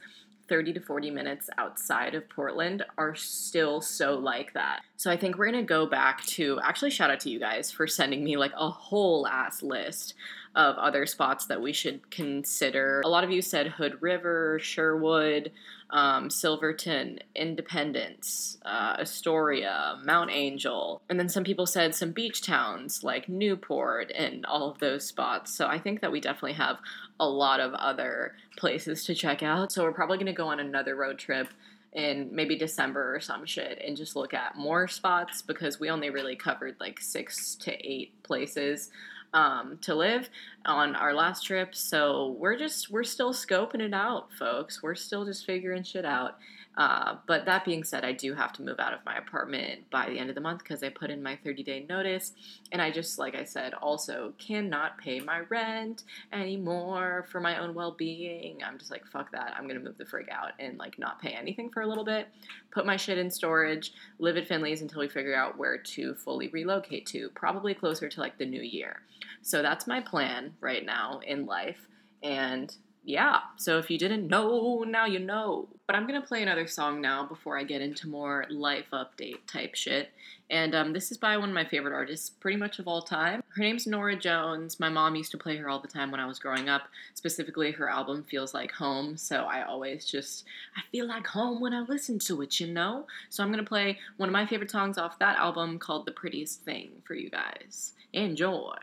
[0.50, 4.82] 30 to 40 minutes outside of Portland are still so like that.
[4.98, 7.72] So I think we're going to go back to actually shout out to you guys
[7.72, 10.16] for sending me like a whole ass list
[10.56, 13.02] of other spots that we should consider.
[13.04, 15.52] A lot of you said Hood River, Sherwood,
[15.90, 23.04] um, Silverton, Independence, uh, Astoria, Mount Angel, and then some people said some beach towns
[23.04, 25.56] like Newport and all of those spots.
[25.56, 26.80] So I think that we definitely have
[27.20, 29.72] a lot of other places to check out.
[29.72, 31.48] So we're probably going to go on another road trip
[31.94, 36.10] in maybe December or some shit and just look at more spots because we only
[36.10, 38.90] really covered like six to eight places
[39.34, 40.30] um, to live
[40.66, 41.76] on our last trip.
[41.76, 44.82] So we're just we're still scoping it out, folks.
[44.84, 46.38] We're still just figuring shit out.
[46.76, 50.10] Uh, but that being said, I do have to move out of my apartment by
[50.10, 52.34] the end of the month because I put in my 30 day notice.
[52.72, 57.74] And I just, like I said, also cannot pay my rent anymore for my own
[57.74, 58.62] well being.
[58.66, 59.54] I'm just like, fuck that.
[59.56, 62.06] I'm going to move the frig out and like not pay anything for a little
[62.06, 62.28] bit,
[62.72, 66.48] put my shit in storage, live at Finley's until we figure out where to fully
[66.48, 69.02] relocate to, probably closer to like the new year.
[69.44, 71.88] So that's my plan right now in life.
[72.24, 72.76] And
[73.06, 75.68] yeah, so if you didn't know, now you know.
[75.88, 79.76] But I'm gonna play another song now before I get into more life update type
[79.76, 80.10] shit.
[80.50, 83.44] And um, this is by one of my favorite artists, pretty much of all time.
[83.56, 84.80] Her name's Norah Jones.
[84.80, 86.84] My mom used to play her all the time when I was growing up.
[87.14, 89.18] Specifically, her album Feels Like Home.
[89.18, 90.46] So I always just,
[90.78, 93.08] I feel like home when I listen to it, you know?
[93.30, 96.62] So I'm gonna play one of my favorite songs off that album called The Prettiest
[96.62, 97.94] Thing for you guys.
[98.14, 98.76] Enjoy.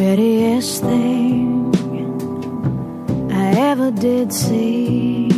[0.00, 1.70] Prettiest thing
[3.30, 5.28] I ever did see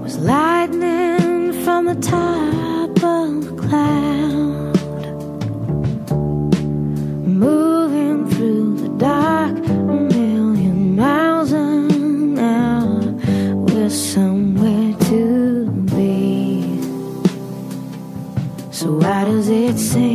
[0.00, 4.76] was lightning from the top of a cloud,
[7.26, 13.12] moving through the dark a million miles an hour.
[13.64, 16.62] We're somewhere to be.
[18.70, 20.09] So why does it seem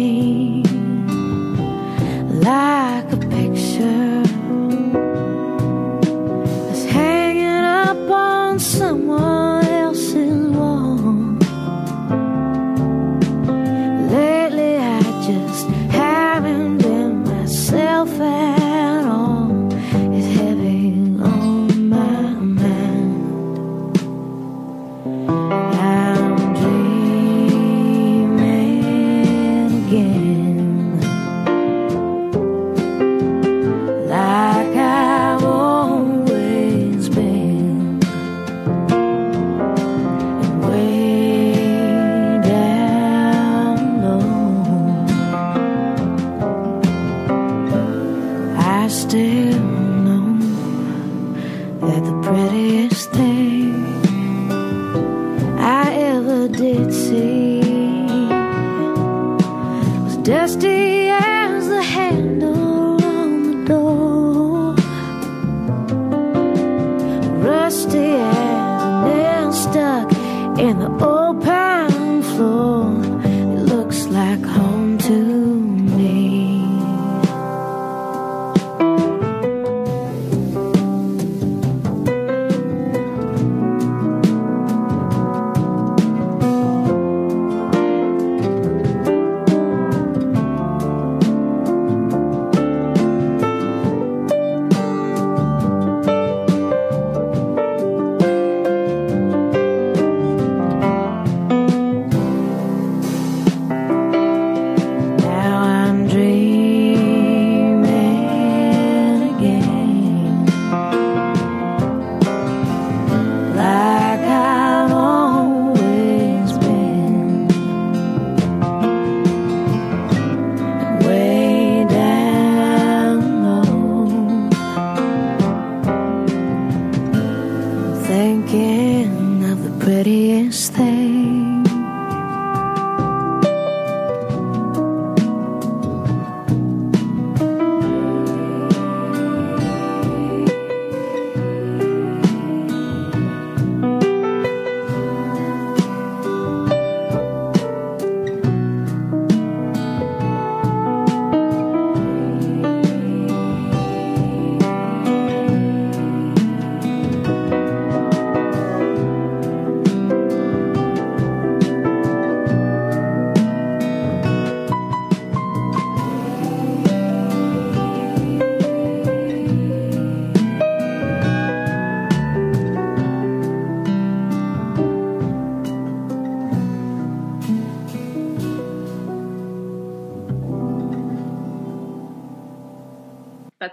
[2.45, 2.84] like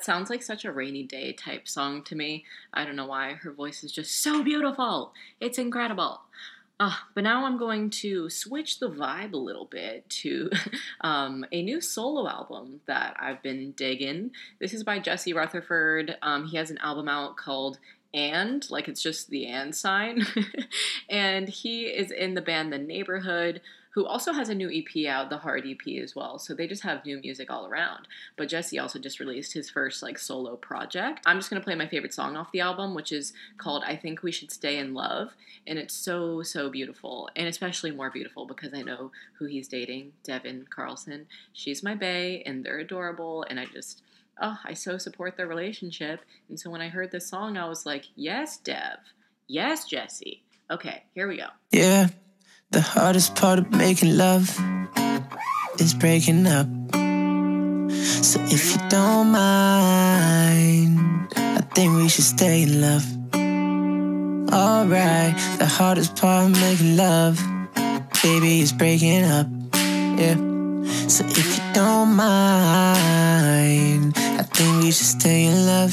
[0.03, 2.45] Sounds like such a rainy day type song to me.
[2.75, 3.35] I don't know why.
[3.35, 5.13] Her voice is just so beautiful.
[5.41, 6.23] It's incredible.
[6.81, 10.51] Uh, but now I'm going to switch the vibe a little bit to
[11.03, 14.33] um, a new solo album that I've been digging.
[14.59, 16.17] This is by Jesse Rutherford.
[16.23, 17.79] Um, he has an album out called
[18.15, 20.27] and like it's just the and sign
[21.09, 23.61] and he is in the band the neighbourhood
[23.95, 26.83] who also has a new ep out the hard ep as well so they just
[26.83, 31.21] have new music all around but jesse also just released his first like solo project
[31.27, 34.23] i'm just to play my favorite song off the album which is called i think
[34.23, 35.35] we should stay in love
[35.67, 40.13] and it's so so beautiful and especially more beautiful because i know who he's dating
[40.25, 44.03] devon carlson she's my bae and they're adorable and i just
[44.41, 46.21] oh, I so support their relationship.
[46.49, 48.99] And so when I heard this song, I was like, yes, Dev.
[49.47, 50.43] Yes, Jesse.
[50.71, 51.47] Okay, here we go.
[51.71, 52.09] Yeah,
[52.73, 54.59] the hardest part of making love
[55.79, 56.67] is breaking up.
[58.01, 60.99] So if you don't mind,
[61.37, 63.05] I think we should stay in love.
[64.51, 67.39] Alright, the hardest part of making love,
[68.23, 69.47] baby, is breaking up.
[69.75, 70.37] Yeah.
[71.09, 75.93] So if you don't mind, I think we should stay in love.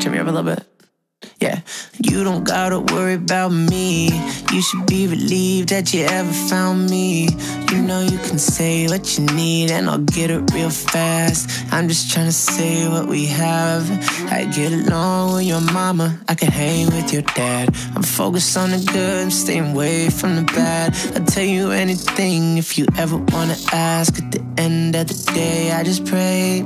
[0.00, 0.75] Turn me up a little bit.
[1.38, 1.60] Yeah,
[2.02, 4.08] you don't gotta worry about me.
[4.50, 7.28] You should be relieved that you ever found me.
[7.70, 11.50] You know you can say what you need, and I'll get it real fast.
[11.70, 13.84] I'm just trying to say what we have.
[14.32, 17.68] I get along with your mama, I can hang with your dad.
[17.94, 20.96] I'm focused on the good, I'm staying away from the bad.
[21.14, 24.16] I'll tell you anything if you ever wanna ask.
[24.22, 26.64] At the end of the day, I just pray.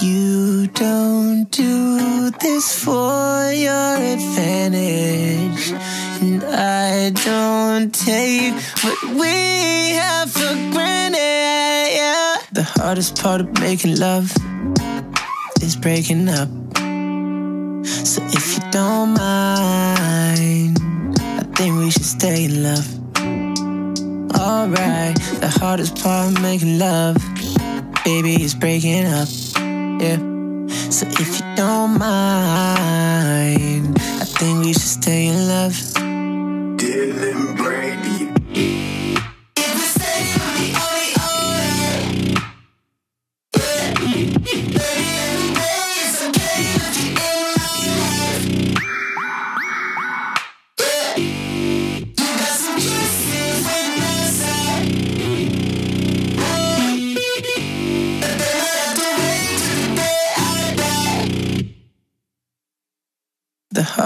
[0.00, 5.72] You don't do this for your advantage.
[6.20, 11.18] And I don't take what we have for granted.
[11.18, 12.36] Yeah.
[12.52, 14.32] The hardest part of making love
[15.62, 16.48] is breaking up.
[17.86, 20.78] So if you don't mind,
[21.18, 22.86] I think we should stay in love.
[24.34, 27.16] Alright, the hardest part of making love,
[28.04, 29.28] baby, is breaking up.
[30.00, 30.18] Yeah.
[30.90, 35.72] So if you don't mind, I think we should stay in love.
[36.76, 38.03] Dylan Brady.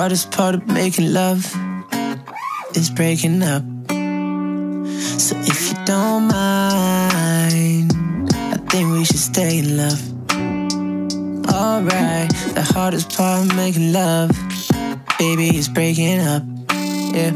[0.00, 1.44] Hardest part of making love
[2.76, 3.64] is breaking up.
[5.18, 7.92] So if you don't mind,
[8.32, 10.00] I think we should stay in love.
[11.52, 14.30] Alright, the hardest part of making love,
[15.18, 16.44] baby, is breaking up.
[17.12, 17.32] Yeah.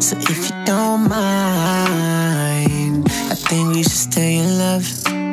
[0.00, 5.23] So if you don't mind, I think we should stay in love.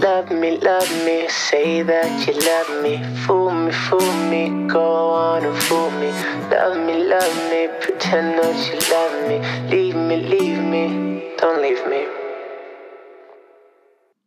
[0.00, 3.02] Love me, love me, say that you love me.
[3.26, 6.12] Fool me, fool me, go on and fool me.
[6.52, 9.38] Love me, love me, pretend that you love me.
[9.68, 12.06] Leave me, leave me, don't leave me.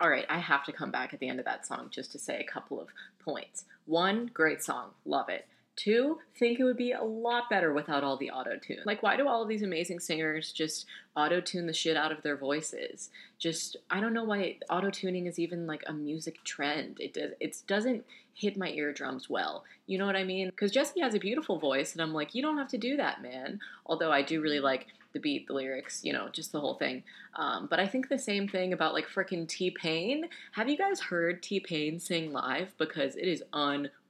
[0.02, 2.20] All right, I have to come back at the end of that song just to
[2.20, 3.64] say a couple of points.
[3.86, 5.46] One, great song, love it.
[5.84, 8.84] Two, think it would be a lot better without all the auto tune.
[8.86, 12.22] Like, why do all of these amazing singers just auto tune the shit out of
[12.22, 13.10] their voices?
[13.40, 17.00] Just, I don't know why auto tuning is even like a music trend.
[17.00, 18.06] It does, it doesn't
[18.36, 19.64] hit my eardrums well.
[19.88, 20.50] You know what I mean?
[20.52, 23.24] Because Jesse has a beautiful voice, and I'm like, you don't have to do that,
[23.24, 23.60] man.
[23.88, 27.04] Although I do really like the beat, the lyrics, you know, just the whole thing.
[27.36, 30.26] Um, but I think the same thing about like freaking T Pain.
[30.52, 32.72] Have you guys heard T Pain sing live?
[32.78, 33.44] Because it is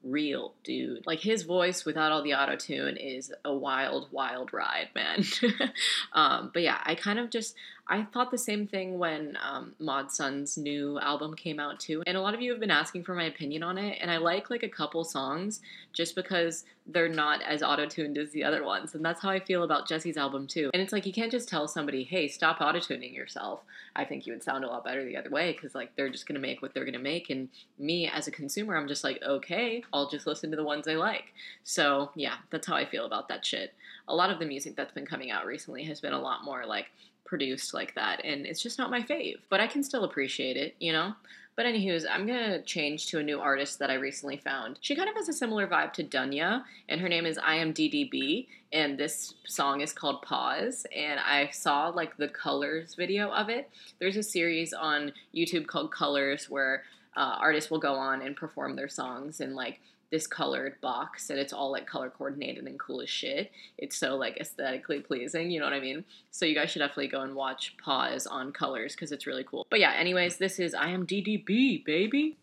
[0.04, 1.06] unreal, dude.
[1.06, 5.24] Like his voice without all the auto tune is a wild, wild ride, man.
[6.14, 7.56] um, but yeah, I kind of just
[7.92, 12.16] I thought the same thing when um, Mod Sun's new album came out too, and
[12.16, 14.50] a lot of you have been asking for my opinion on it, and I like
[14.50, 15.60] like a couple songs
[15.92, 19.42] just because they're not as auto tuned as the other ones, and that's how I
[19.42, 20.70] feel about Jesse's album too.
[20.74, 23.60] And it's like you can't just tell somebody, "Hey, stop auto tuning yourself."
[23.94, 26.26] I think you would sound a lot better the other way because like they're just
[26.26, 29.84] gonna make what they're gonna make, and me as a consumer, I'm just like, okay,
[29.92, 31.34] I'll just listen to the ones I like.
[31.66, 33.74] So yeah, that's how I feel about that shit.
[34.08, 36.66] A lot of the music that's been coming out recently has been a lot more
[36.66, 36.88] like
[37.32, 39.38] produced like that, and it's just not my fave.
[39.48, 41.14] But I can still appreciate it, you know?
[41.56, 44.80] But anywho's, I'm gonna change to a new artist that I recently found.
[44.82, 48.98] She kind of has a similar vibe to Dounia, and her name is IAMDDB, and
[48.98, 50.86] this song is called Pause.
[50.94, 53.70] And I saw like the Colors video of it.
[54.00, 56.84] There's a series on YouTube called Colors where
[57.16, 59.80] uh, artists will go on and perform their songs and like
[60.12, 63.50] this colored box and it's all like color coordinated and cool as shit.
[63.78, 66.04] It's so like aesthetically pleasing, you know what I mean?
[66.32, 69.66] So you guys should definitely go and watch Pause on Colors because it's really cool.
[69.70, 72.36] But yeah, anyways, this is I am DDB, baby.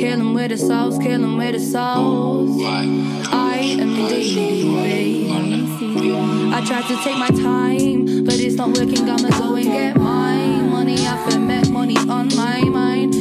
[0.00, 2.62] Kill 'em with the sauce, kill 'em with the sauce.
[2.62, 5.30] I am the baby.
[6.52, 9.08] I tried to take my time, but it's not working.
[9.08, 10.70] I'ma go and get mine.
[10.70, 13.19] Money I met, money on my mind.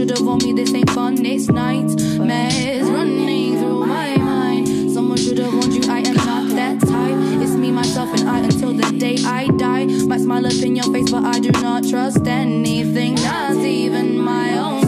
[0.00, 1.26] Someone should have warned me this ain't fun.
[1.26, 1.84] It's night,
[2.20, 4.90] mess running through my mind.
[4.90, 7.42] Someone should have warned you I am not that type.
[7.42, 9.84] It's me, myself, and I until the day I die.
[9.84, 14.56] Might smile up in your face, but I do not trust anything, not even my
[14.56, 14.79] own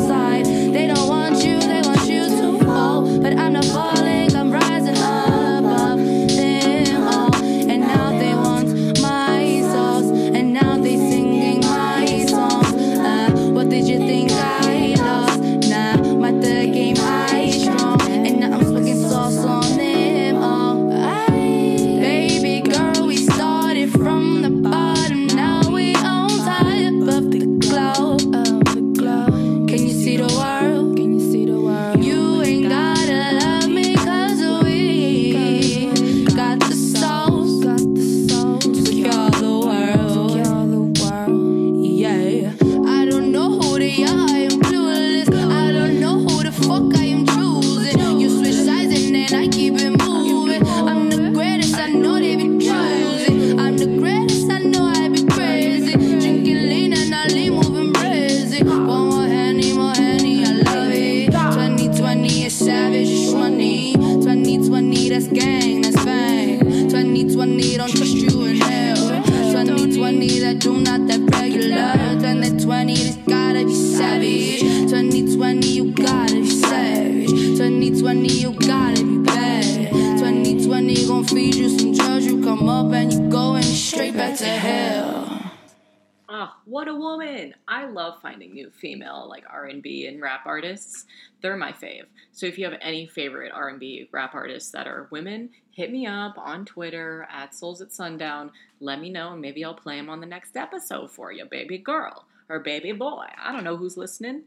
[90.42, 91.06] rap artists.
[91.40, 92.06] They're my fave.
[92.32, 96.36] So if you have any favorite R&B rap artists that are women, hit me up
[96.36, 98.50] on Twitter at Souls at Sundown.
[98.80, 101.78] Let me know, and maybe I'll play them on the next episode for you, baby
[101.78, 103.26] girl or baby boy.
[103.42, 104.42] I don't know who's listening.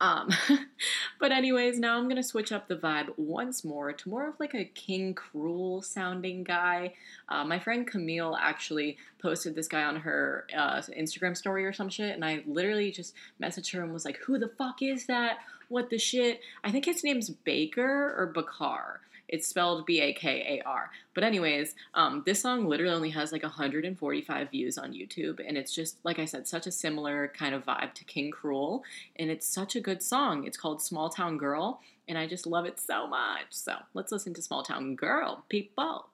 [0.00, 0.30] Um,
[1.20, 4.54] but anyways, now I'm gonna switch up the vibe once more to more of like
[4.54, 6.94] a King Krule sounding guy.
[7.28, 11.90] Uh, my friend Camille actually posted this guy on her uh, Instagram story or some
[11.90, 15.38] shit, and I literally just messaged her and was like, "Who the fuck is that?
[15.68, 19.00] What the shit?" I think his name's Baker or Bakar.
[19.30, 20.90] It's spelled B A K A R.
[21.14, 25.74] But anyways, um, this song literally only has like 145 views on YouTube, and it's
[25.74, 28.82] just like I said, such a similar kind of vibe to King Krule,
[29.16, 30.44] and it's such a good song.
[30.44, 33.46] It's called Small Town Girl, and I just love it so much.
[33.50, 36.06] So let's listen to Small Town Girl, people.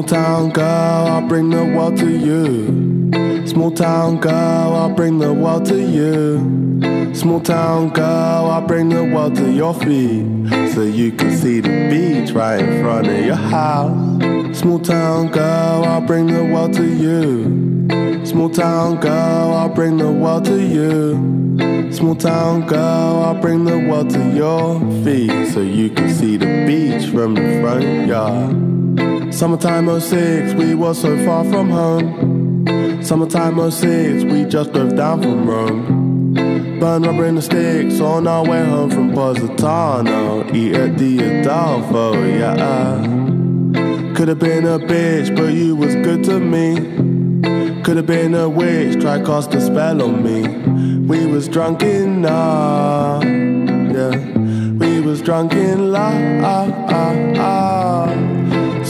[0.00, 3.46] Small town girl, I'll bring the world to you.
[3.46, 7.12] Small town girl, I'll bring the world to you.
[7.14, 8.06] Small town girl,
[8.50, 10.24] I'll bring the world to your feet.
[10.72, 14.58] So you can see the beach right in front of your house.
[14.58, 18.24] Small town girl, I'll bring the world to you.
[18.24, 21.92] Small town girl, I'll bring the world to you.
[21.92, 25.52] Small town girl, I'll bring the world to your feet.
[25.52, 29.19] So you can see the beach from the front yard.
[29.32, 33.02] Summertime 06, we were so far from home.
[33.02, 36.74] Summertime 06, we just drove down from Rome.
[36.80, 40.44] Burn rubber in the sticks on our way home from Positano.
[40.52, 43.04] Eat at the Adolfo, yeah.
[44.14, 47.82] Could have been a bitch, but you was good to me.
[47.82, 50.46] Could have been a witch, try cast a spell on me.
[51.06, 52.24] We was drunk love,
[53.22, 54.16] uh, yeah.
[54.78, 56.42] We was drunk in love.
[56.44, 58.29] Uh, uh,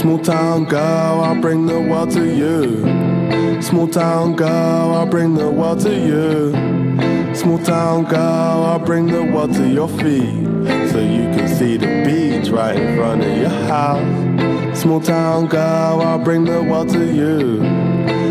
[0.00, 3.60] Small town girl, I'll bring the world to you.
[3.60, 7.34] Small town girl, I'll bring the world to you.
[7.34, 8.18] Small town girl,
[8.64, 10.46] I'll bring the world to your feet.
[10.90, 14.80] So you can see the beach right in front of your house.
[14.80, 17.60] Small town girl, I'll bring the world to you.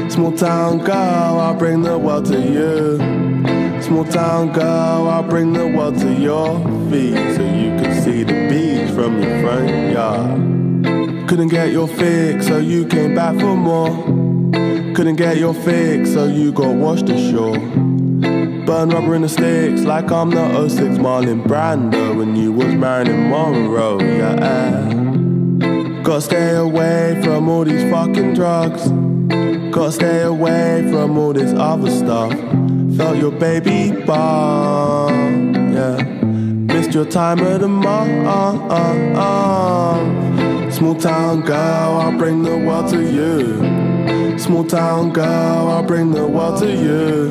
[0.09, 0.95] Small town girl,
[1.39, 2.97] I'll bring the world to you.
[3.83, 6.57] Small town girl, I'll bring the world to your
[6.89, 7.35] feet.
[7.35, 10.58] So you can see the beach from your front yard.
[11.29, 13.91] Couldn't get your fix, so you came back for more.
[14.95, 17.53] Couldn't get your fix, so you got washed ashore.
[18.65, 23.29] Burn rubber in the sticks like I'm the 06 Marlon Brando when you was Marilyn
[23.29, 24.91] Monroe, yeah.
[26.01, 28.87] Gotta stay away from all these fucking drugs.
[29.71, 32.33] Gotta stay away from all this other stuff.
[32.97, 36.01] Felt your baby bomb, yeah.
[36.73, 38.79] Missed your time at the mall.
[40.79, 41.57] Small town girl,
[41.99, 44.39] I'll bring the world to you.
[44.39, 47.27] Small town girl, I'll bring the world to you.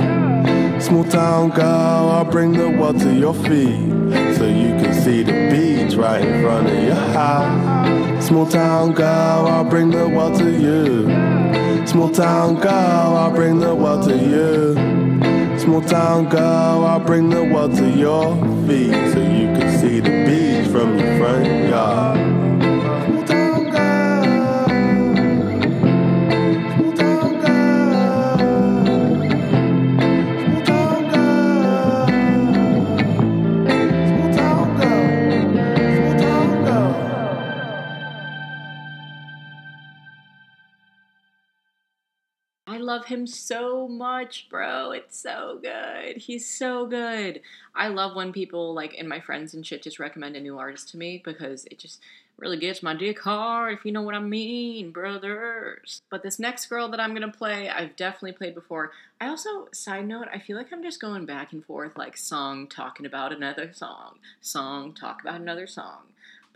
[0.78, 1.64] Small town girl,
[2.10, 3.88] I'll bring the world to your feet.
[4.36, 8.26] So you can see the beach right in front of your house.
[8.26, 11.86] Small town girl, I'll bring the world to you.
[11.86, 15.58] Small town girl, I'll bring the world to you.
[15.58, 18.36] Small town girl, I'll bring the world to your
[18.66, 18.92] feet.
[19.14, 22.37] So you can see the beach from your front yard.
[43.08, 44.92] Him so much, bro.
[44.92, 46.16] It's so good.
[46.16, 47.40] He's so good.
[47.74, 50.90] I love when people like and my friends and shit just recommend a new artist
[50.90, 52.00] to me because it just
[52.38, 56.02] really gets my dick hard, if you know what I mean, brothers.
[56.08, 58.92] But this next girl that I'm gonna play, I've definitely played before.
[59.20, 62.68] I also, side note, I feel like I'm just going back and forth, like song
[62.68, 66.02] talking about another song, song talk about another song.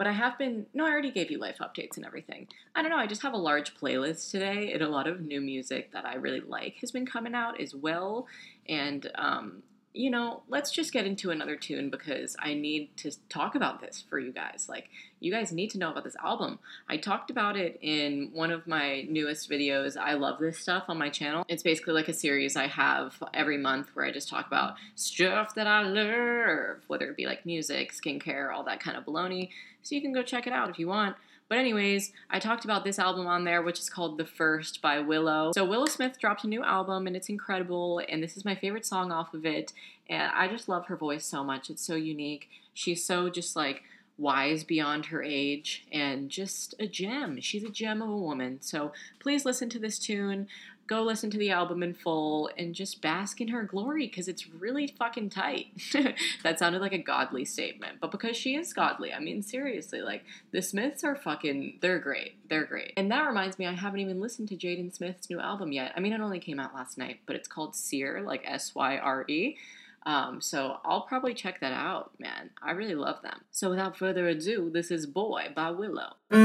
[0.02, 2.48] But I have been, no, I already gave you life updates and everything.
[2.74, 5.40] I don't know, I just have a large playlist today, and a lot of new
[5.40, 8.26] music that I really like has been coming out as well.
[8.68, 9.62] And, um,
[9.94, 14.02] you know, let's just get into another tune because I need to talk about this
[14.08, 14.66] for you guys.
[14.68, 14.88] Like,
[15.20, 16.58] you guys need to know about this album.
[16.88, 20.96] I talked about it in one of my newest videos, I Love This Stuff, on
[20.96, 21.44] my channel.
[21.46, 25.54] It's basically like a series I have every month where I just talk about stuff
[25.56, 29.50] that I love, whether it be like music, skincare, all that kind of baloney.
[29.82, 31.16] So you can go check it out if you want.
[31.52, 35.00] But, anyways, I talked about this album on there, which is called The First by
[35.00, 35.52] Willow.
[35.54, 38.00] So, Willow Smith dropped a new album and it's incredible.
[38.08, 39.74] And this is my favorite song off of it.
[40.08, 41.68] And I just love her voice so much.
[41.68, 42.48] It's so unique.
[42.72, 43.82] She's so just like
[44.16, 47.38] wise beyond her age and just a gem.
[47.42, 48.62] She's a gem of a woman.
[48.62, 50.48] So please listen to this tune.
[50.86, 54.48] Go listen to the album in full and just bask in her glory because it's
[54.48, 55.66] really fucking tight.
[56.42, 60.24] that sounded like a godly statement, but because she is godly, I mean, seriously, like
[60.50, 62.36] the Smiths are fucking, they're great.
[62.48, 62.92] They're great.
[62.96, 65.92] And that reminds me, I haven't even listened to Jaden Smith's new album yet.
[65.96, 68.98] I mean, it only came out last night, but it's called Syre, like S Y
[68.98, 69.56] R E.
[70.04, 72.50] Um, so I'll probably check that out, man.
[72.62, 73.42] I really love them.
[73.50, 76.14] So without further ado, this is Boy by Willow.
[76.30, 76.38] Hey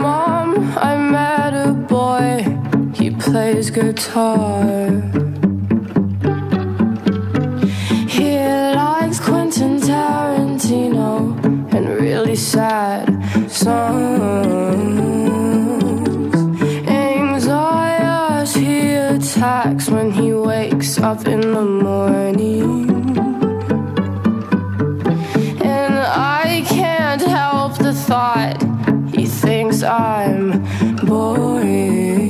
[0.00, 2.44] mom, I met a boy.
[2.94, 5.02] He plays guitar.
[21.24, 22.90] In the morning.
[25.62, 28.62] And I can't help the thought
[29.14, 30.62] he thinks I'm
[31.06, 32.26] boring.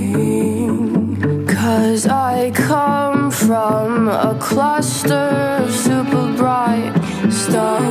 [1.47, 5.29] Cause I come from a cluster
[5.63, 6.93] of super bright
[7.31, 7.87] stars.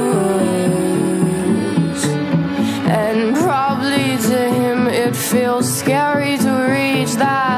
[2.87, 7.54] And probably to him it feels scary to reach that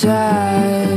[0.00, 0.88] sad.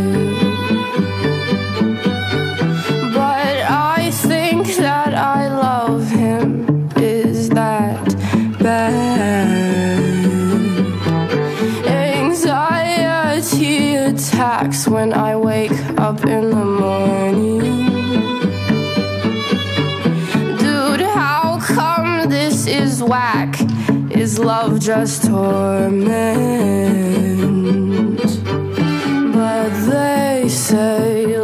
[3.14, 3.58] But
[3.98, 6.90] I think that I love him.
[6.96, 8.16] Is that
[8.60, 10.00] bad?
[12.16, 17.60] Anxiety attacks when I wake up in the morning.
[20.64, 23.60] Dude, how come this is whack?
[24.12, 26.64] Is love just torment?
[30.74, 31.38] They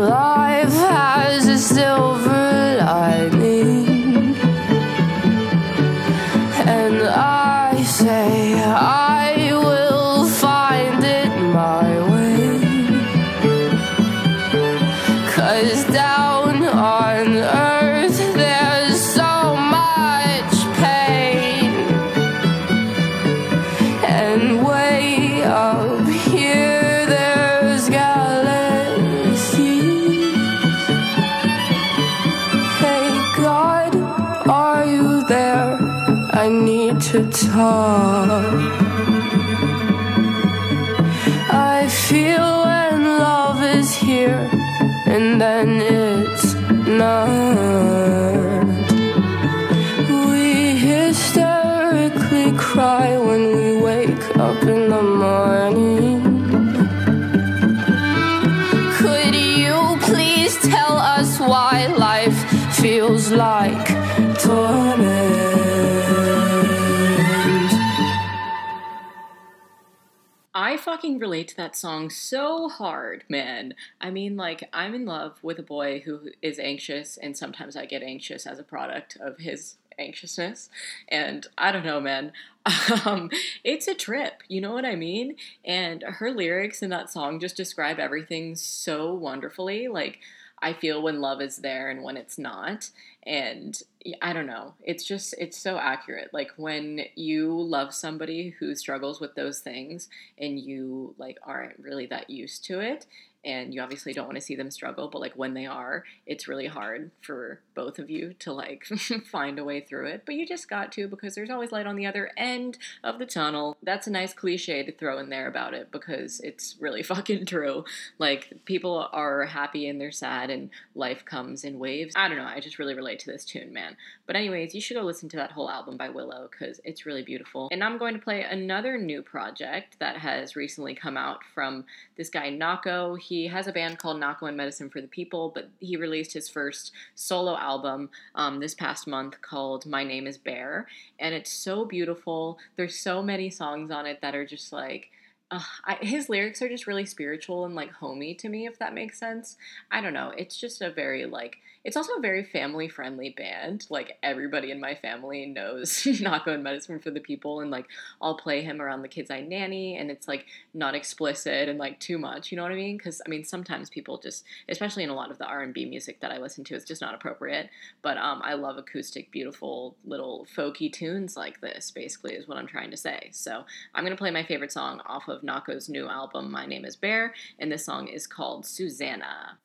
[71.09, 73.73] fucking relate to that song so hard, man.
[73.99, 77.85] I mean, like, I'm in love with a boy who is anxious, and sometimes I
[77.85, 80.69] get anxious as a product of his anxiousness.
[81.07, 82.31] And I don't know, man.
[83.05, 83.31] Um,
[83.63, 85.37] it's a trip, you know what I mean?
[85.65, 89.87] And her lyrics in that song just describe everything so wonderfully.
[89.87, 90.19] Like,
[90.61, 92.91] I feel when love is there and when it's not.
[93.23, 93.81] And
[94.21, 94.75] I don't know.
[94.81, 96.29] It's just, it's so accurate.
[96.33, 102.05] Like when you love somebody who struggles with those things and you like aren't really
[102.07, 103.05] that used to it
[103.43, 106.47] and you obviously don't want to see them struggle, but like when they are, it's
[106.47, 108.85] really hard for both of you to like
[109.31, 110.23] find a way through it.
[110.25, 113.25] But you just got to because there's always light on the other end of the
[113.25, 113.77] tunnel.
[113.81, 117.85] That's a nice cliche to throw in there about it because it's really fucking true.
[118.17, 122.13] Like people are happy and they're sad and life comes in waves.
[122.15, 123.95] I don't know, I just really relate to this tune, man.
[124.29, 127.23] But anyways, you should go listen to that whole album by Willow cuz it's really
[127.23, 127.67] beautiful.
[127.71, 132.29] And I'm going to play another new project that has recently come out from this
[132.29, 135.97] guy Nahko he has a band called Nahko and Medicine for the People, but he
[135.97, 141.33] released his first solo album um, this past month called My Name is Bear, and
[141.33, 142.59] it's so beautiful.
[142.75, 145.09] There's so many songs on it that are just like
[145.51, 148.93] uh, I, his lyrics are just really spiritual and like homey to me, if that
[148.93, 149.57] makes sense.
[149.91, 150.31] I don't know.
[150.37, 153.87] It's just a very like it's also a very family friendly band.
[153.89, 157.87] Like everybody in my family knows Nahko and Medicine for the People, and like
[158.21, 161.99] I'll play him around the kids I nanny, and it's like not explicit and like
[161.99, 162.51] too much.
[162.51, 162.97] You know what I mean?
[162.97, 165.85] Because I mean sometimes people just, especially in a lot of the R and B
[165.85, 167.69] music that I listen to, it's just not appropriate.
[168.01, 171.91] But um, I love acoustic, beautiful little folky tunes like this.
[171.91, 173.29] Basically, is what I'm trying to say.
[173.31, 173.63] So
[173.95, 177.33] I'm gonna play my favorite song off of Nahko's new album, My Name Is Bear,
[177.59, 179.57] and this song is called Susanna.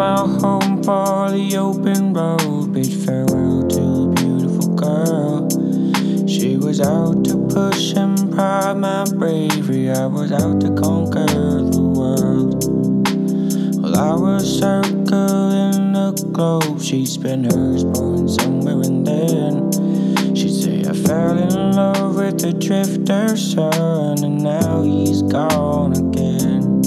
[0.00, 2.72] my home for the open road.
[2.72, 3.29] Bid farewell
[6.80, 9.90] out to push and pride my bravery.
[9.90, 12.64] I was out to conquer the world.
[13.82, 16.80] Well, I was circling the globe.
[16.80, 20.34] She'd spend hers born somewhere and then.
[20.34, 26.82] She'd say, I fell in love with the drifter's son, and now he's gone again.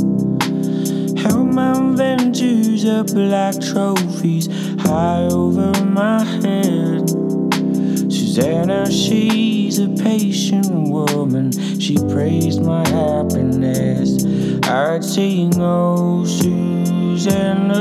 [1.17, 4.47] Held my ventures up like trophies
[4.81, 7.02] high over my head.
[8.33, 11.51] Susanna, she's a patient woman.
[11.79, 14.25] She praised my happiness.
[14.63, 17.77] I'd sing, Oh, Susanna,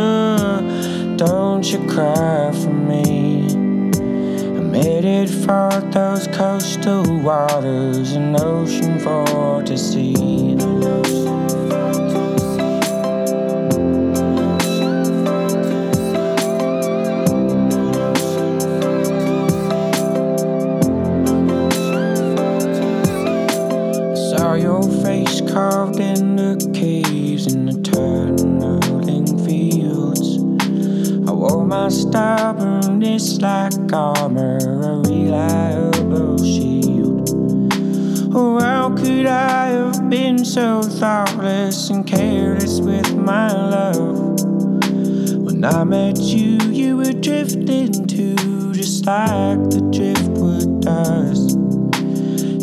[1.17, 3.47] don't you cry for me.
[3.49, 10.53] I'm headed for those coastal waters, an ocean for to see.
[31.83, 37.29] My stubbornness like armor, a reliable shield.
[38.33, 44.45] Oh, how could I have been so thoughtless and careless with my love?
[45.45, 51.57] When I met you, you were drifting too, just like the driftwood does.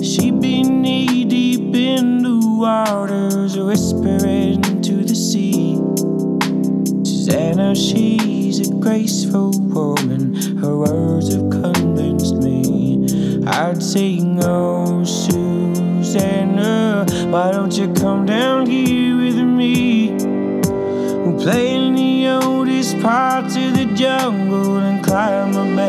[0.01, 5.75] She'd be knee deep in the waters whispering to the sea.
[7.03, 8.38] Susanna, she's a
[8.89, 10.33] graceful woman.
[10.57, 13.05] Her words have convinced me.
[13.45, 20.13] I'd sing, Oh, Susanna, why don't you come down here with me?
[21.21, 25.88] We'll play in the oldest parts of the jungle and climb a banyan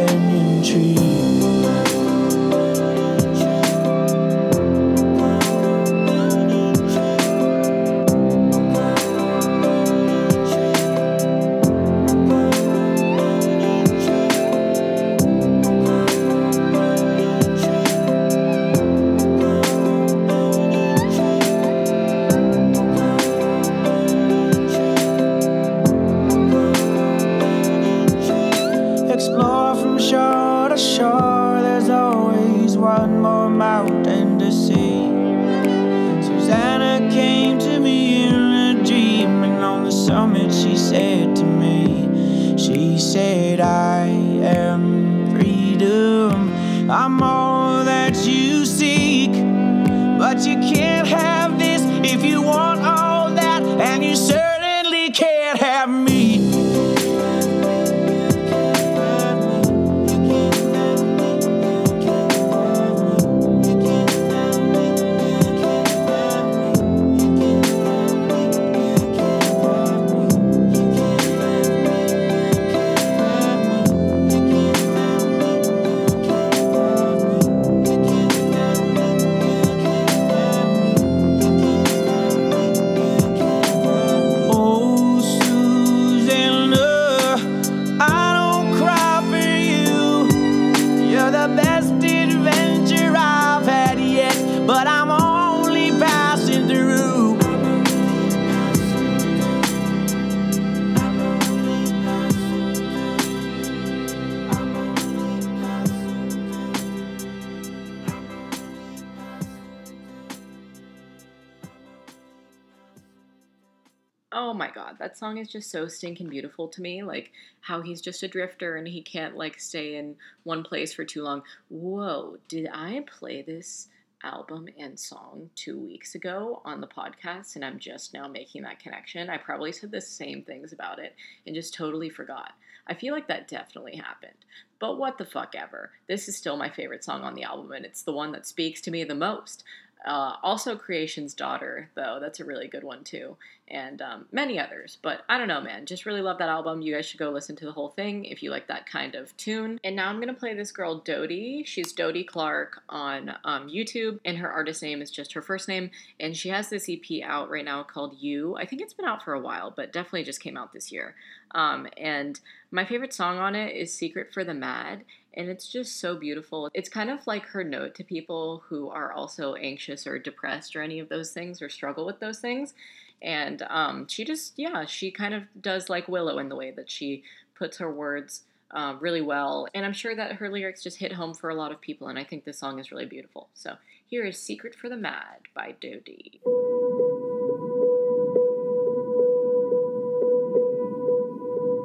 [115.40, 117.02] is just so stinking beautiful to me.
[117.02, 121.04] Like how he's just a drifter and he can't like stay in one place for
[121.04, 121.42] too long.
[121.68, 123.88] Whoa, did I play this
[124.22, 128.80] album and song two weeks ago on the podcast and I'm just now making that
[128.80, 129.30] connection?
[129.30, 131.14] I probably said the same things about it
[131.46, 132.52] and just totally forgot.
[132.86, 134.32] I feel like that definitely happened.
[134.78, 135.90] But what the fuck ever.
[136.08, 138.80] This is still my favorite song on the album and it's the one that speaks
[138.82, 139.64] to me the most.
[140.04, 143.36] Uh, also, Creation's Daughter, though, that's a really good one too,
[143.70, 144.98] and um, many others.
[145.02, 145.86] But I don't know, man.
[145.86, 146.82] Just really love that album.
[146.82, 149.36] You guys should go listen to the whole thing if you like that kind of
[149.36, 149.80] tune.
[149.84, 151.64] And now I'm gonna play this girl, Dodie.
[151.64, 155.90] She's Dodie Clark on um, YouTube, and her artist name is just her first name.
[156.18, 158.56] And she has this EP out right now called You.
[158.56, 161.14] I think it's been out for a while, but definitely just came out this year.
[161.52, 162.38] Um, and
[162.70, 165.04] my favorite song on it is Secret for the Mad
[165.34, 166.70] and it's just so beautiful.
[166.74, 170.82] It's kind of like her note to people who are also anxious or depressed or
[170.82, 172.74] any of those things or struggle with those things.
[173.22, 176.90] And um, she just, yeah, she kind of does like Willow in the way that
[176.90, 177.22] she
[177.54, 179.66] puts her words uh, really well.
[179.74, 182.08] And I'm sure that her lyrics just hit home for a lot of people.
[182.08, 183.48] And I think this song is really beautiful.
[183.54, 186.40] So here is Secret for the Mad by Dodie.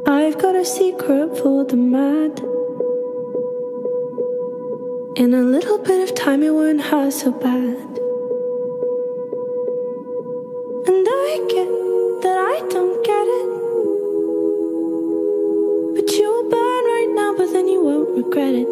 [0.07, 2.39] I've got a secret for the mad.
[5.17, 8.04] In a little bit of time, it won't hurt so bad.
[11.35, 11.67] And I get
[12.23, 13.49] that I don't get it.
[15.95, 18.67] But you will burn right now, but then you won't regret it.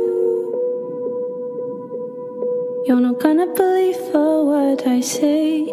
[2.87, 5.65] You're not gonna believe a word I say.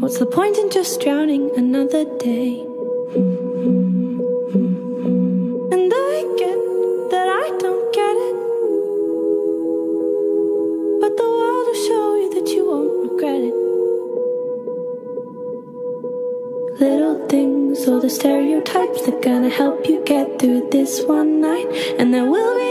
[0.00, 2.66] What's the point in just drowning another day?
[17.88, 21.66] All the stereotypes that gonna help you get through this one night.
[21.98, 22.65] And there will be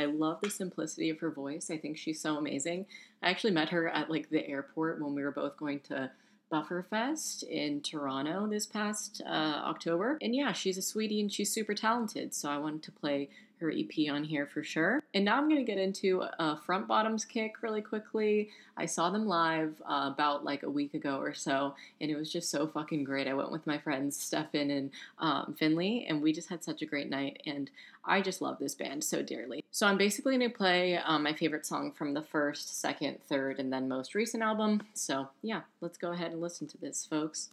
[0.00, 1.70] I love the simplicity of her voice.
[1.70, 2.86] I think she's so amazing.
[3.22, 6.10] I actually met her at like the airport when we were both going to
[6.50, 10.18] Bufferfest in Toronto this past uh, October.
[10.20, 12.34] And yeah, she's a sweetie and she's super talented.
[12.34, 13.28] So I wanted to play
[13.60, 15.02] her EP on here for sure.
[15.14, 18.50] And now I'm going to get into uh, Front Bottoms Kick really quickly.
[18.76, 22.32] I saw them live uh, about like a week ago or so, and it was
[22.32, 23.28] just so fucking great.
[23.28, 26.86] I went with my friends Stefan and um, Finley, and we just had such a
[26.86, 27.42] great night.
[27.46, 27.70] And
[28.04, 29.64] I just love this band so dearly.
[29.70, 33.58] So I'm basically going to play um, my favorite song from the first, second, third,
[33.60, 34.82] and then most recent album.
[34.94, 37.50] So yeah, let's go ahead and listen to this, folks.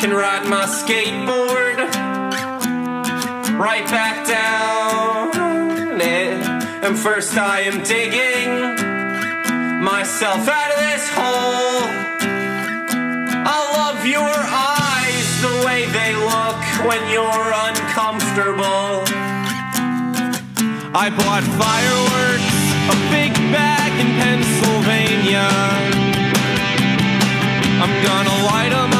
[0.00, 1.76] Can ride my skateboard
[3.58, 6.40] right back down it.
[6.84, 8.50] And first, I am digging
[9.84, 11.84] myself out of this hole.
[13.44, 14.36] I love your
[14.70, 19.04] eyes, the way they look when you're uncomfortable.
[20.96, 22.56] I bought fireworks,
[22.88, 25.48] a big bag in Pennsylvania.
[27.82, 28.99] I'm gonna light 'em up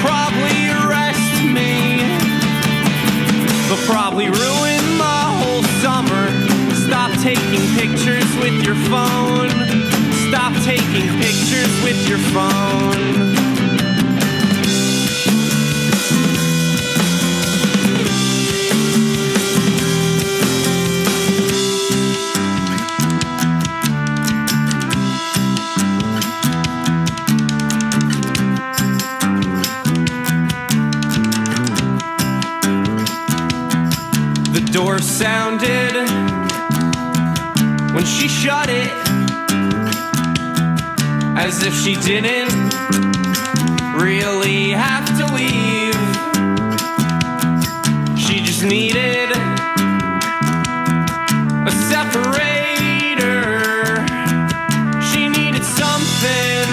[0.00, 2.02] probably arrest me.
[3.68, 6.24] They'll probably ruin my whole summer.
[6.74, 9.50] Stop taking pictures with your phone.
[10.28, 13.37] Stop taking pictures with your phone.
[41.48, 42.52] As if she didn't
[43.96, 45.94] really have to leave.
[48.18, 49.30] She just needed
[51.66, 53.40] a separator.
[55.10, 56.68] She needed something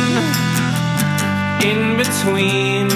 [1.63, 2.91] in between.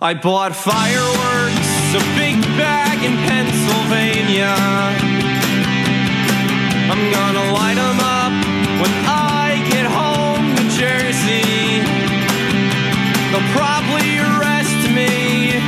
[0.00, 1.94] I bought fireworks,
[3.02, 4.54] in Pennsylvania.
[6.90, 8.32] I'm gonna light 'em up
[8.80, 11.80] when I get home to Jersey.
[13.30, 15.62] They'll probably arrest me.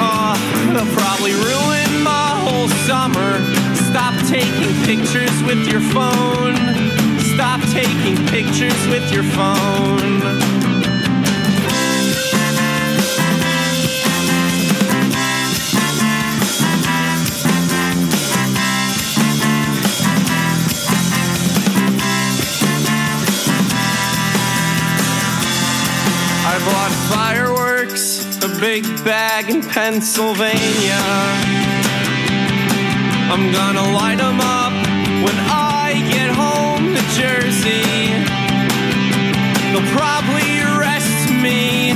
[0.00, 0.32] Oh,
[0.72, 3.30] they'll probably ruin my whole summer.
[3.74, 6.56] Stop taking pictures with your phone.
[7.34, 10.55] Stop taking pictures with your phone.
[27.10, 31.02] Fireworks, a big bag in Pennsylvania.
[33.32, 34.72] I'm gonna light 'em up
[35.24, 37.82] when I get home to Jersey.
[39.72, 41.92] They'll probably arrest me.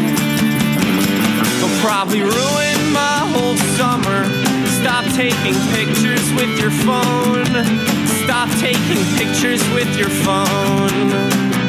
[1.58, 4.20] They'll probably ruin my whole summer.
[4.80, 7.52] Stop taking pictures with your phone.
[8.24, 11.59] Stop taking pictures with your phone.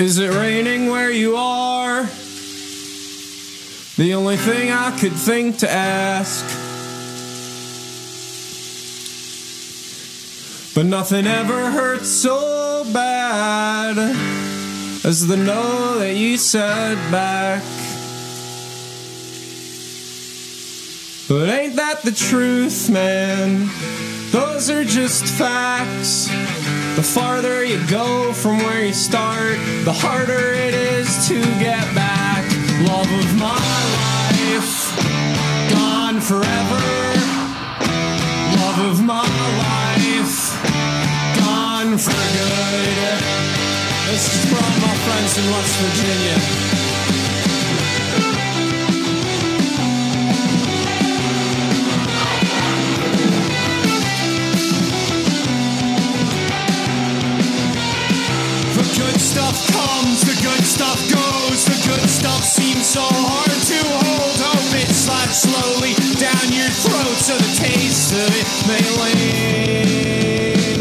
[0.00, 2.04] Is it raining where you are?
[3.98, 6.42] The only thing I could think to ask.
[10.74, 13.98] But nothing ever hurts so bad
[15.04, 17.62] as the no that you said back.
[21.28, 23.68] But ain't that the truth, man?
[24.30, 26.30] Those are just facts.
[26.96, 32.44] The farther you go from where you start, the harder it is to get back.
[32.86, 34.72] Love of my life,
[35.70, 36.82] gone forever.
[38.60, 39.26] Love of my
[39.66, 40.36] life,
[41.40, 43.20] gone for good.
[44.10, 46.69] This is all my friends in West Virginia.
[59.30, 64.34] Stuff comes, the good stuff goes, the good stuff seems so hard to hold.
[64.42, 68.82] Hope it slides slowly down your throat so the taste of it may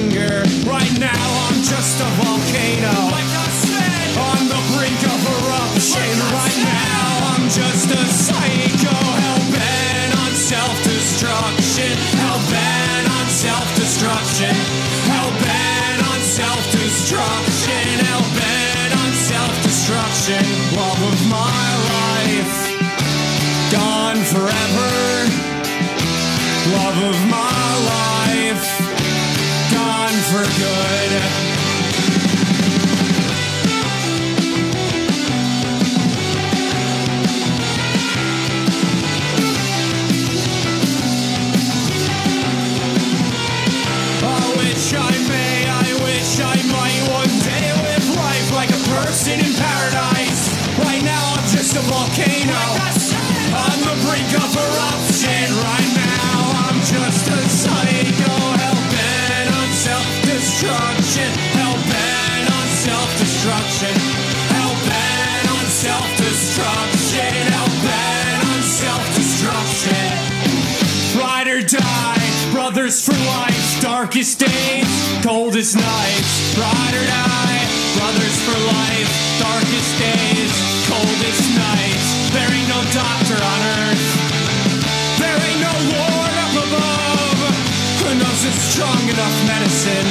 [0.09, 0.41] linger.
[0.65, 3.13] Right now I'm just a volcano.
[3.13, 6.09] Like I said, on the brink of eruption.
[6.33, 11.93] right now I'm just a psycho hell bent on self-destruction.
[12.17, 14.57] Hell bent on self-destruction.
[15.05, 16.89] Hell bent on self-destruction.
[16.89, 17.48] Hell bent on
[20.29, 20.77] self-destruction.
[20.77, 22.53] Love of my life,
[23.71, 24.91] gone forever.
[26.71, 28.65] Love of my life,
[29.73, 31.48] gone for good.
[51.79, 52.63] A volcano
[53.55, 55.47] on the brink of eruption.
[55.63, 56.35] Right now
[56.67, 61.29] I'm just a psycho, hell bent on self-destruction.
[61.55, 63.95] Hell bent on self-destruction.
[64.51, 67.31] Hell bent on self-destruction.
[67.47, 70.03] Hell bent on self-destruction.
[71.15, 74.91] Ride or die, brothers for life, darkest days,
[75.23, 76.57] coldest nights.
[76.59, 77.61] Ride or die,
[77.97, 80.38] brothers for life, darkest days,
[82.93, 84.07] doctor on earth,
[85.19, 87.39] there ain't no Lord up above
[88.01, 90.09] who knows it's strong enough medicine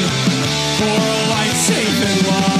[0.78, 2.57] for a life-saving love.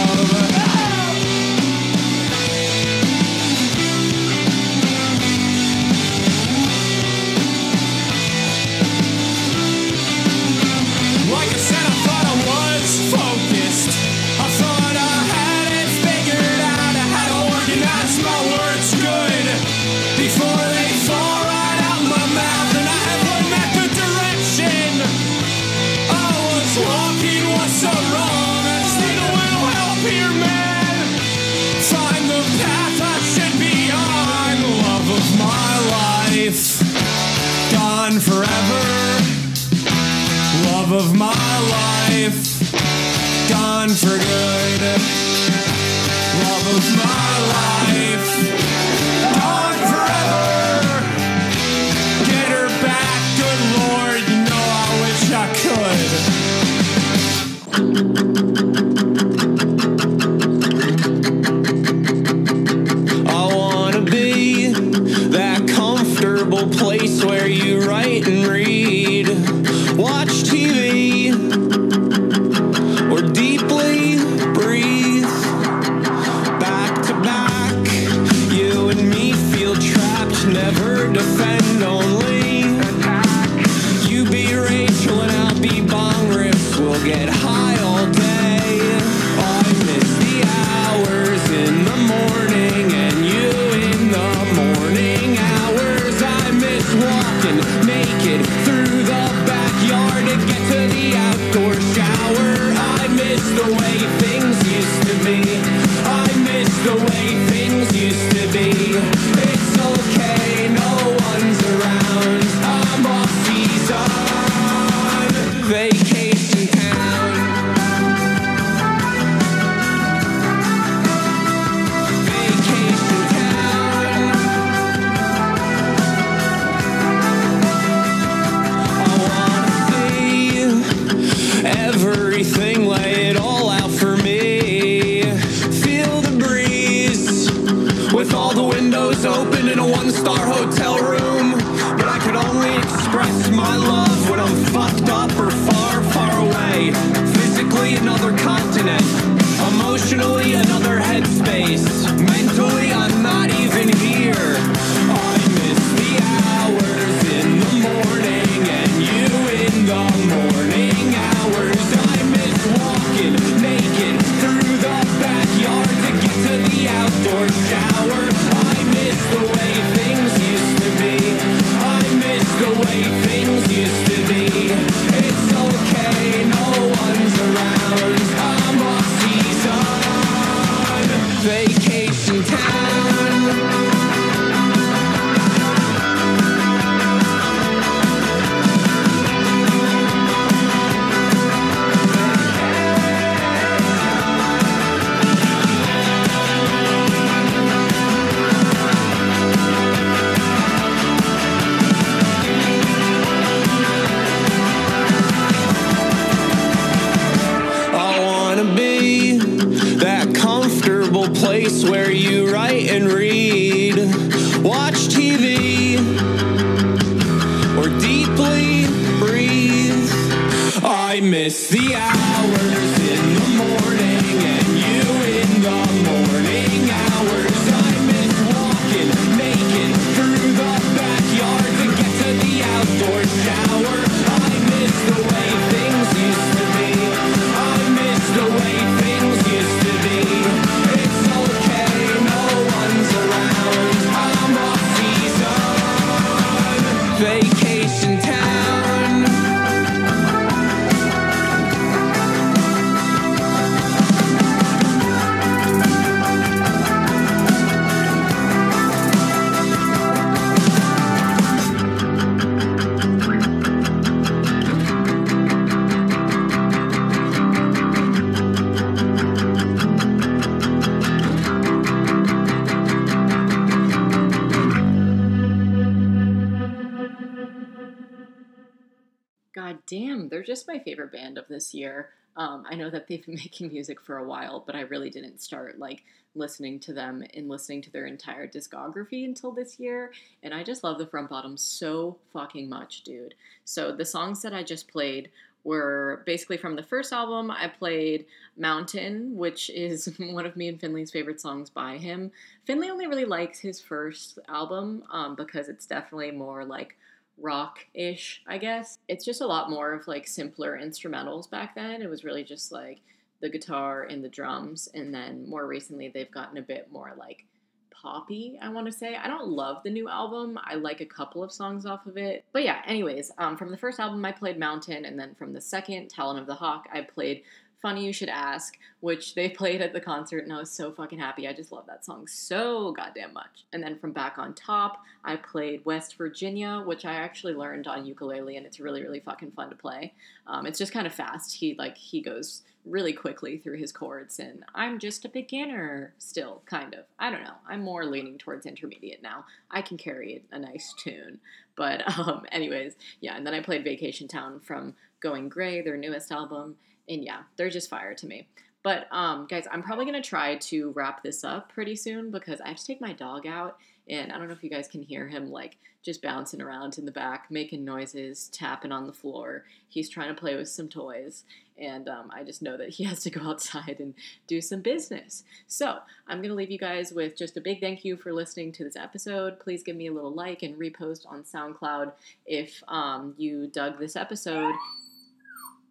[281.69, 282.11] This year.
[282.36, 285.40] Um, I know that they've been making music for a while, but I really didn't
[285.40, 286.05] start like
[286.35, 290.12] listening to them and listening to their entire discography until this year.
[290.43, 293.35] And I just love the front bottom so fucking much, dude.
[293.65, 295.31] So the songs that I just played
[295.65, 297.51] were basically from the first album.
[297.51, 298.27] I played
[298.57, 302.31] Mountain, which is one of me and Finley's favorite songs by him.
[302.65, 306.97] Finley only really likes his first album um, because it's definitely more like
[307.40, 308.98] rock ish, I guess.
[309.09, 312.02] It's just a lot more of like simpler instrumentals back then.
[312.02, 313.01] It was really just like
[313.40, 314.89] the guitar and the drums.
[314.94, 317.47] And then more recently, they've gotten a bit more like
[317.90, 319.16] poppy, I want to say.
[319.16, 320.59] I don't love the new album.
[320.62, 322.44] I like a couple of songs off of it.
[322.52, 325.05] But yeah, anyways, um, from the first album, I played Mountain.
[325.05, 327.43] And then from the second, Talon of the Hawk, I played
[327.80, 331.18] Funny You Should Ask, which they played at the concert, and I was so fucking
[331.18, 331.46] happy.
[331.46, 333.64] I just love that song so goddamn much.
[333.72, 338.06] And then from Back on Top, I played West Virginia, which I actually learned on
[338.06, 340.12] ukulele, and it's really, really fucking fun to play.
[340.46, 341.55] Um, it's just kind of fast.
[341.55, 346.62] He like he goes really quickly through his chords, and I'm just a beginner still,
[346.66, 347.05] kind of.
[347.18, 347.56] I don't know.
[347.68, 349.44] I'm more leaning towards intermediate now.
[349.70, 351.38] I can carry a nice tune.
[351.76, 353.36] But um, anyways, yeah.
[353.36, 356.76] And then I played Vacation Town from Going Gray, their newest album
[357.09, 358.47] and yeah, they're just fire to me.
[358.82, 362.68] But um, guys, I'm probably gonna try to wrap this up pretty soon because I
[362.68, 363.78] have to take my dog out,
[364.09, 367.05] and I don't know if you guys can hear him like just bouncing around in
[367.05, 369.64] the back, making noises, tapping on the floor.
[369.89, 371.44] He's trying to play with some toys,
[371.76, 374.14] and um, I just know that he has to go outside and
[374.47, 375.43] do some business.
[375.66, 375.98] So
[376.28, 378.97] I'm gonna leave you guys with just a big thank you for listening to this
[378.97, 379.59] episode.
[379.59, 382.12] Please give me a little like and repost on SoundCloud
[382.47, 384.74] if um, you dug this episode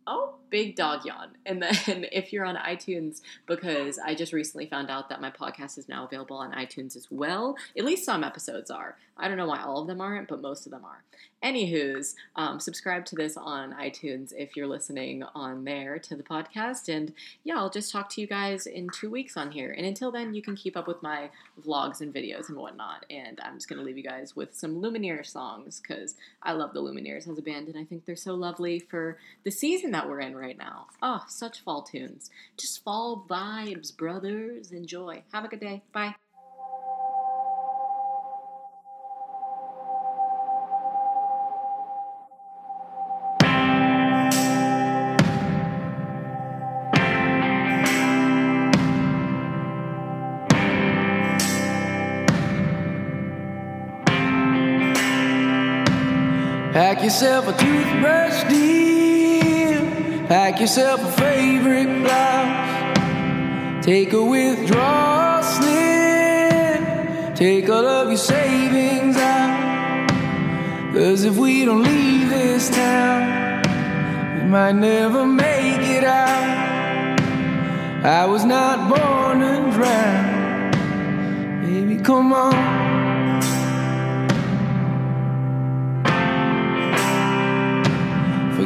[0.07, 1.31] oh, big dog yawn.
[1.45, 5.77] And then if you're on iTunes, because I just recently found out that my podcast
[5.77, 7.55] is now available on iTunes as well.
[7.77, 8.95] At least some episodes are.
[9.17, 11.03] I don't know why all of them aren't, but most of them are.
[11.43, 16.93] Anywho's, um, subscribe to this on iTunes if you're listening on there to the podcast.
[16.93, 19.71] And yeah, I'll just talk to you guys in two weeks on here.
[19.71, 21.29] And until then, you can keep up with my
[21.65, 23.05] vlogs and videos and whatnot.
[23.09, 26.73] And I'm just going to leave you guys with some Lumineer songs because I love
[26.73, 30.09] the Lumineers as a band and I think they're so lovely for the season that
[30.09, 30.87] we're in right now.
[31.01, 32.31] Oh, such fall tunes.
[32.57, 34.71] Just fall vibes, brothers.
[34.71, 35.23] Enjoy.
[35.33, 35.83] Have a good day.
[35.91, 36.15] Bye.
[56.97, 60.25] Pack yourself a toothbrush, dear.
[60.27, 63.85] Pack yourself a favorite blouse.
[63.85, 67.35] Take a withdrawal slip.
[67.35, 70.09] Take all of your savings out.
[70.91, 73.61] Cause if we don't leave this town,
[74.39, 77.21] we might never make it out.
[78.03, 81.61] I was not born to drown.
[81.61, 82.76] Baby, come on.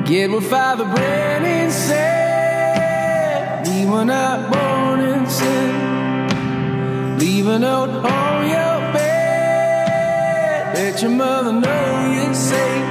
[0.02, 3.68] Forget what Father Brennan said.
[3.68, 7.19] We were not born in sin.
[7.19, 10.73] Leave a note on your bed.
[10.76, 12.88] Let your mother know you're safe.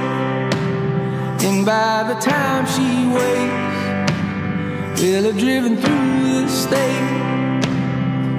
[1.47, 7.09] And by the time she wakes, we'll have driven through the state.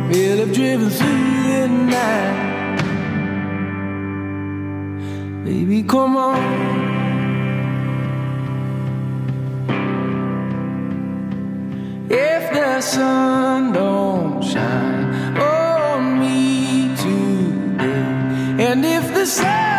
[0.09, 2.37] We'll have driven through the night.
[5.45, 6.92] Baby, come on.
[12.83, 18.67] sun don't shine on me today.
[18.67, 19.72] And if the sun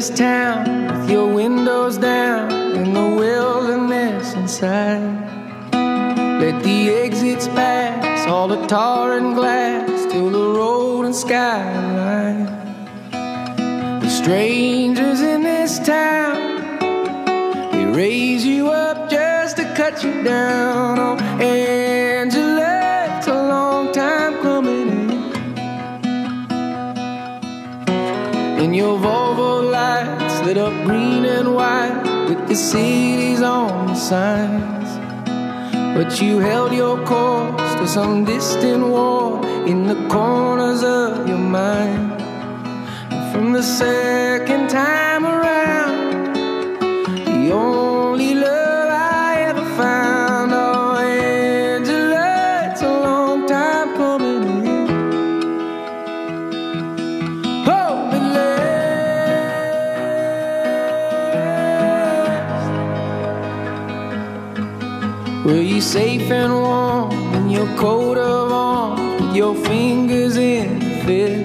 [0.00, 0.49] this town.
[43.60, 46.32] the second time around.
[47.26, 50.50] The only love I ever found.
[50.54, 54.88] Oh, Angela, it's a long time coming in.
[57.68, 58.64] Oh, it lasts.
[65.44, 71.04] Were you safe and warm in your coat of arms with your fingers in the
[71.04, 71.39] fist?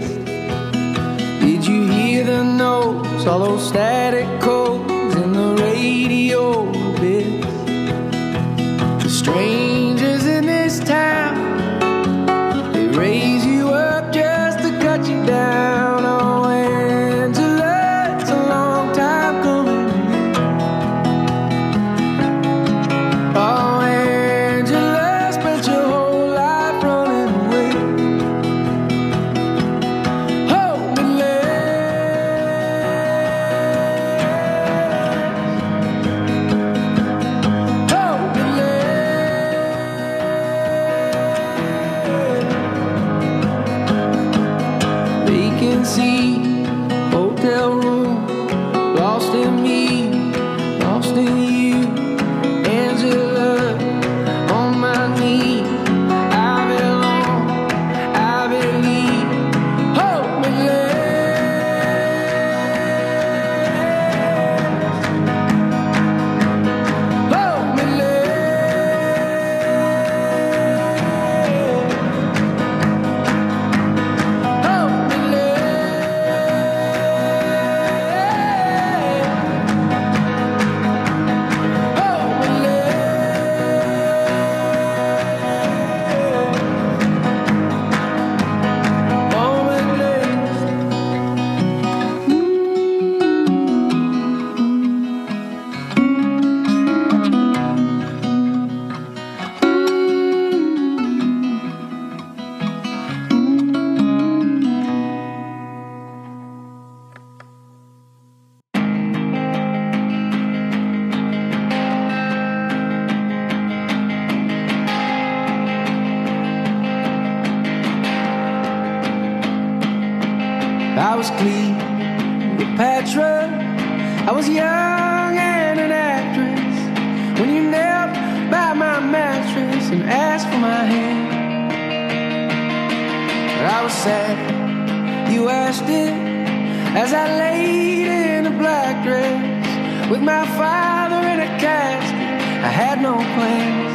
[140.10, 142.16] with my father in a casket.
[142.64, 143.94] I had no plans.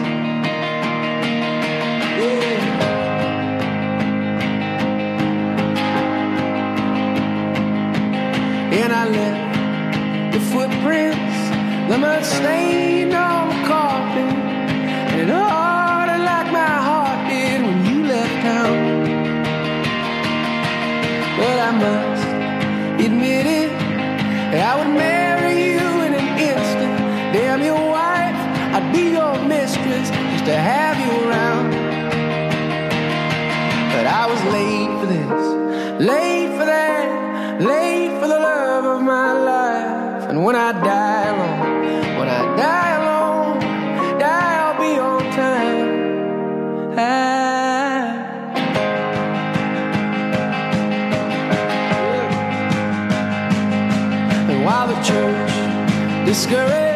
[2.21, 2.81] Yeah.
[8.83, 11.39] And I left the footprints,
[11.91, 14.35] the mud stained on the carpet,
[15.11, 18.79] and it ordered like my heart did when you left town.
[21.37, 22.10] But I must.
[30.47, 31.71] to have you around.
[33.93, 35.43] But I was late for this,
[36.01, 40.31] late for that, late for the love of my life.
[40.31, 43.61] And when I die alone, when I die alone,
[44.19, 45.89] die I'll be on time.
[46.99, 47.31] Ah.
[54.51, 55.53] And while the church
[56.27, 56.90] discourages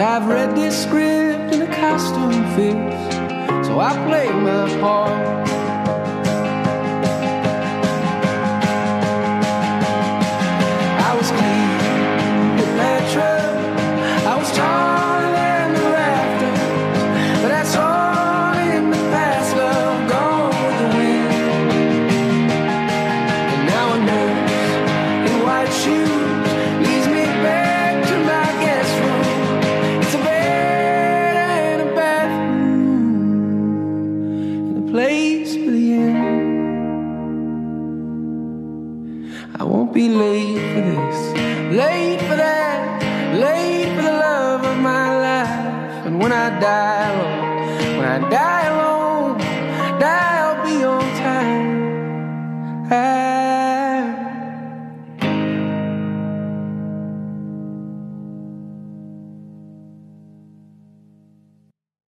[0.00, 5.39] I've read this script in a costume fits, so I play my part.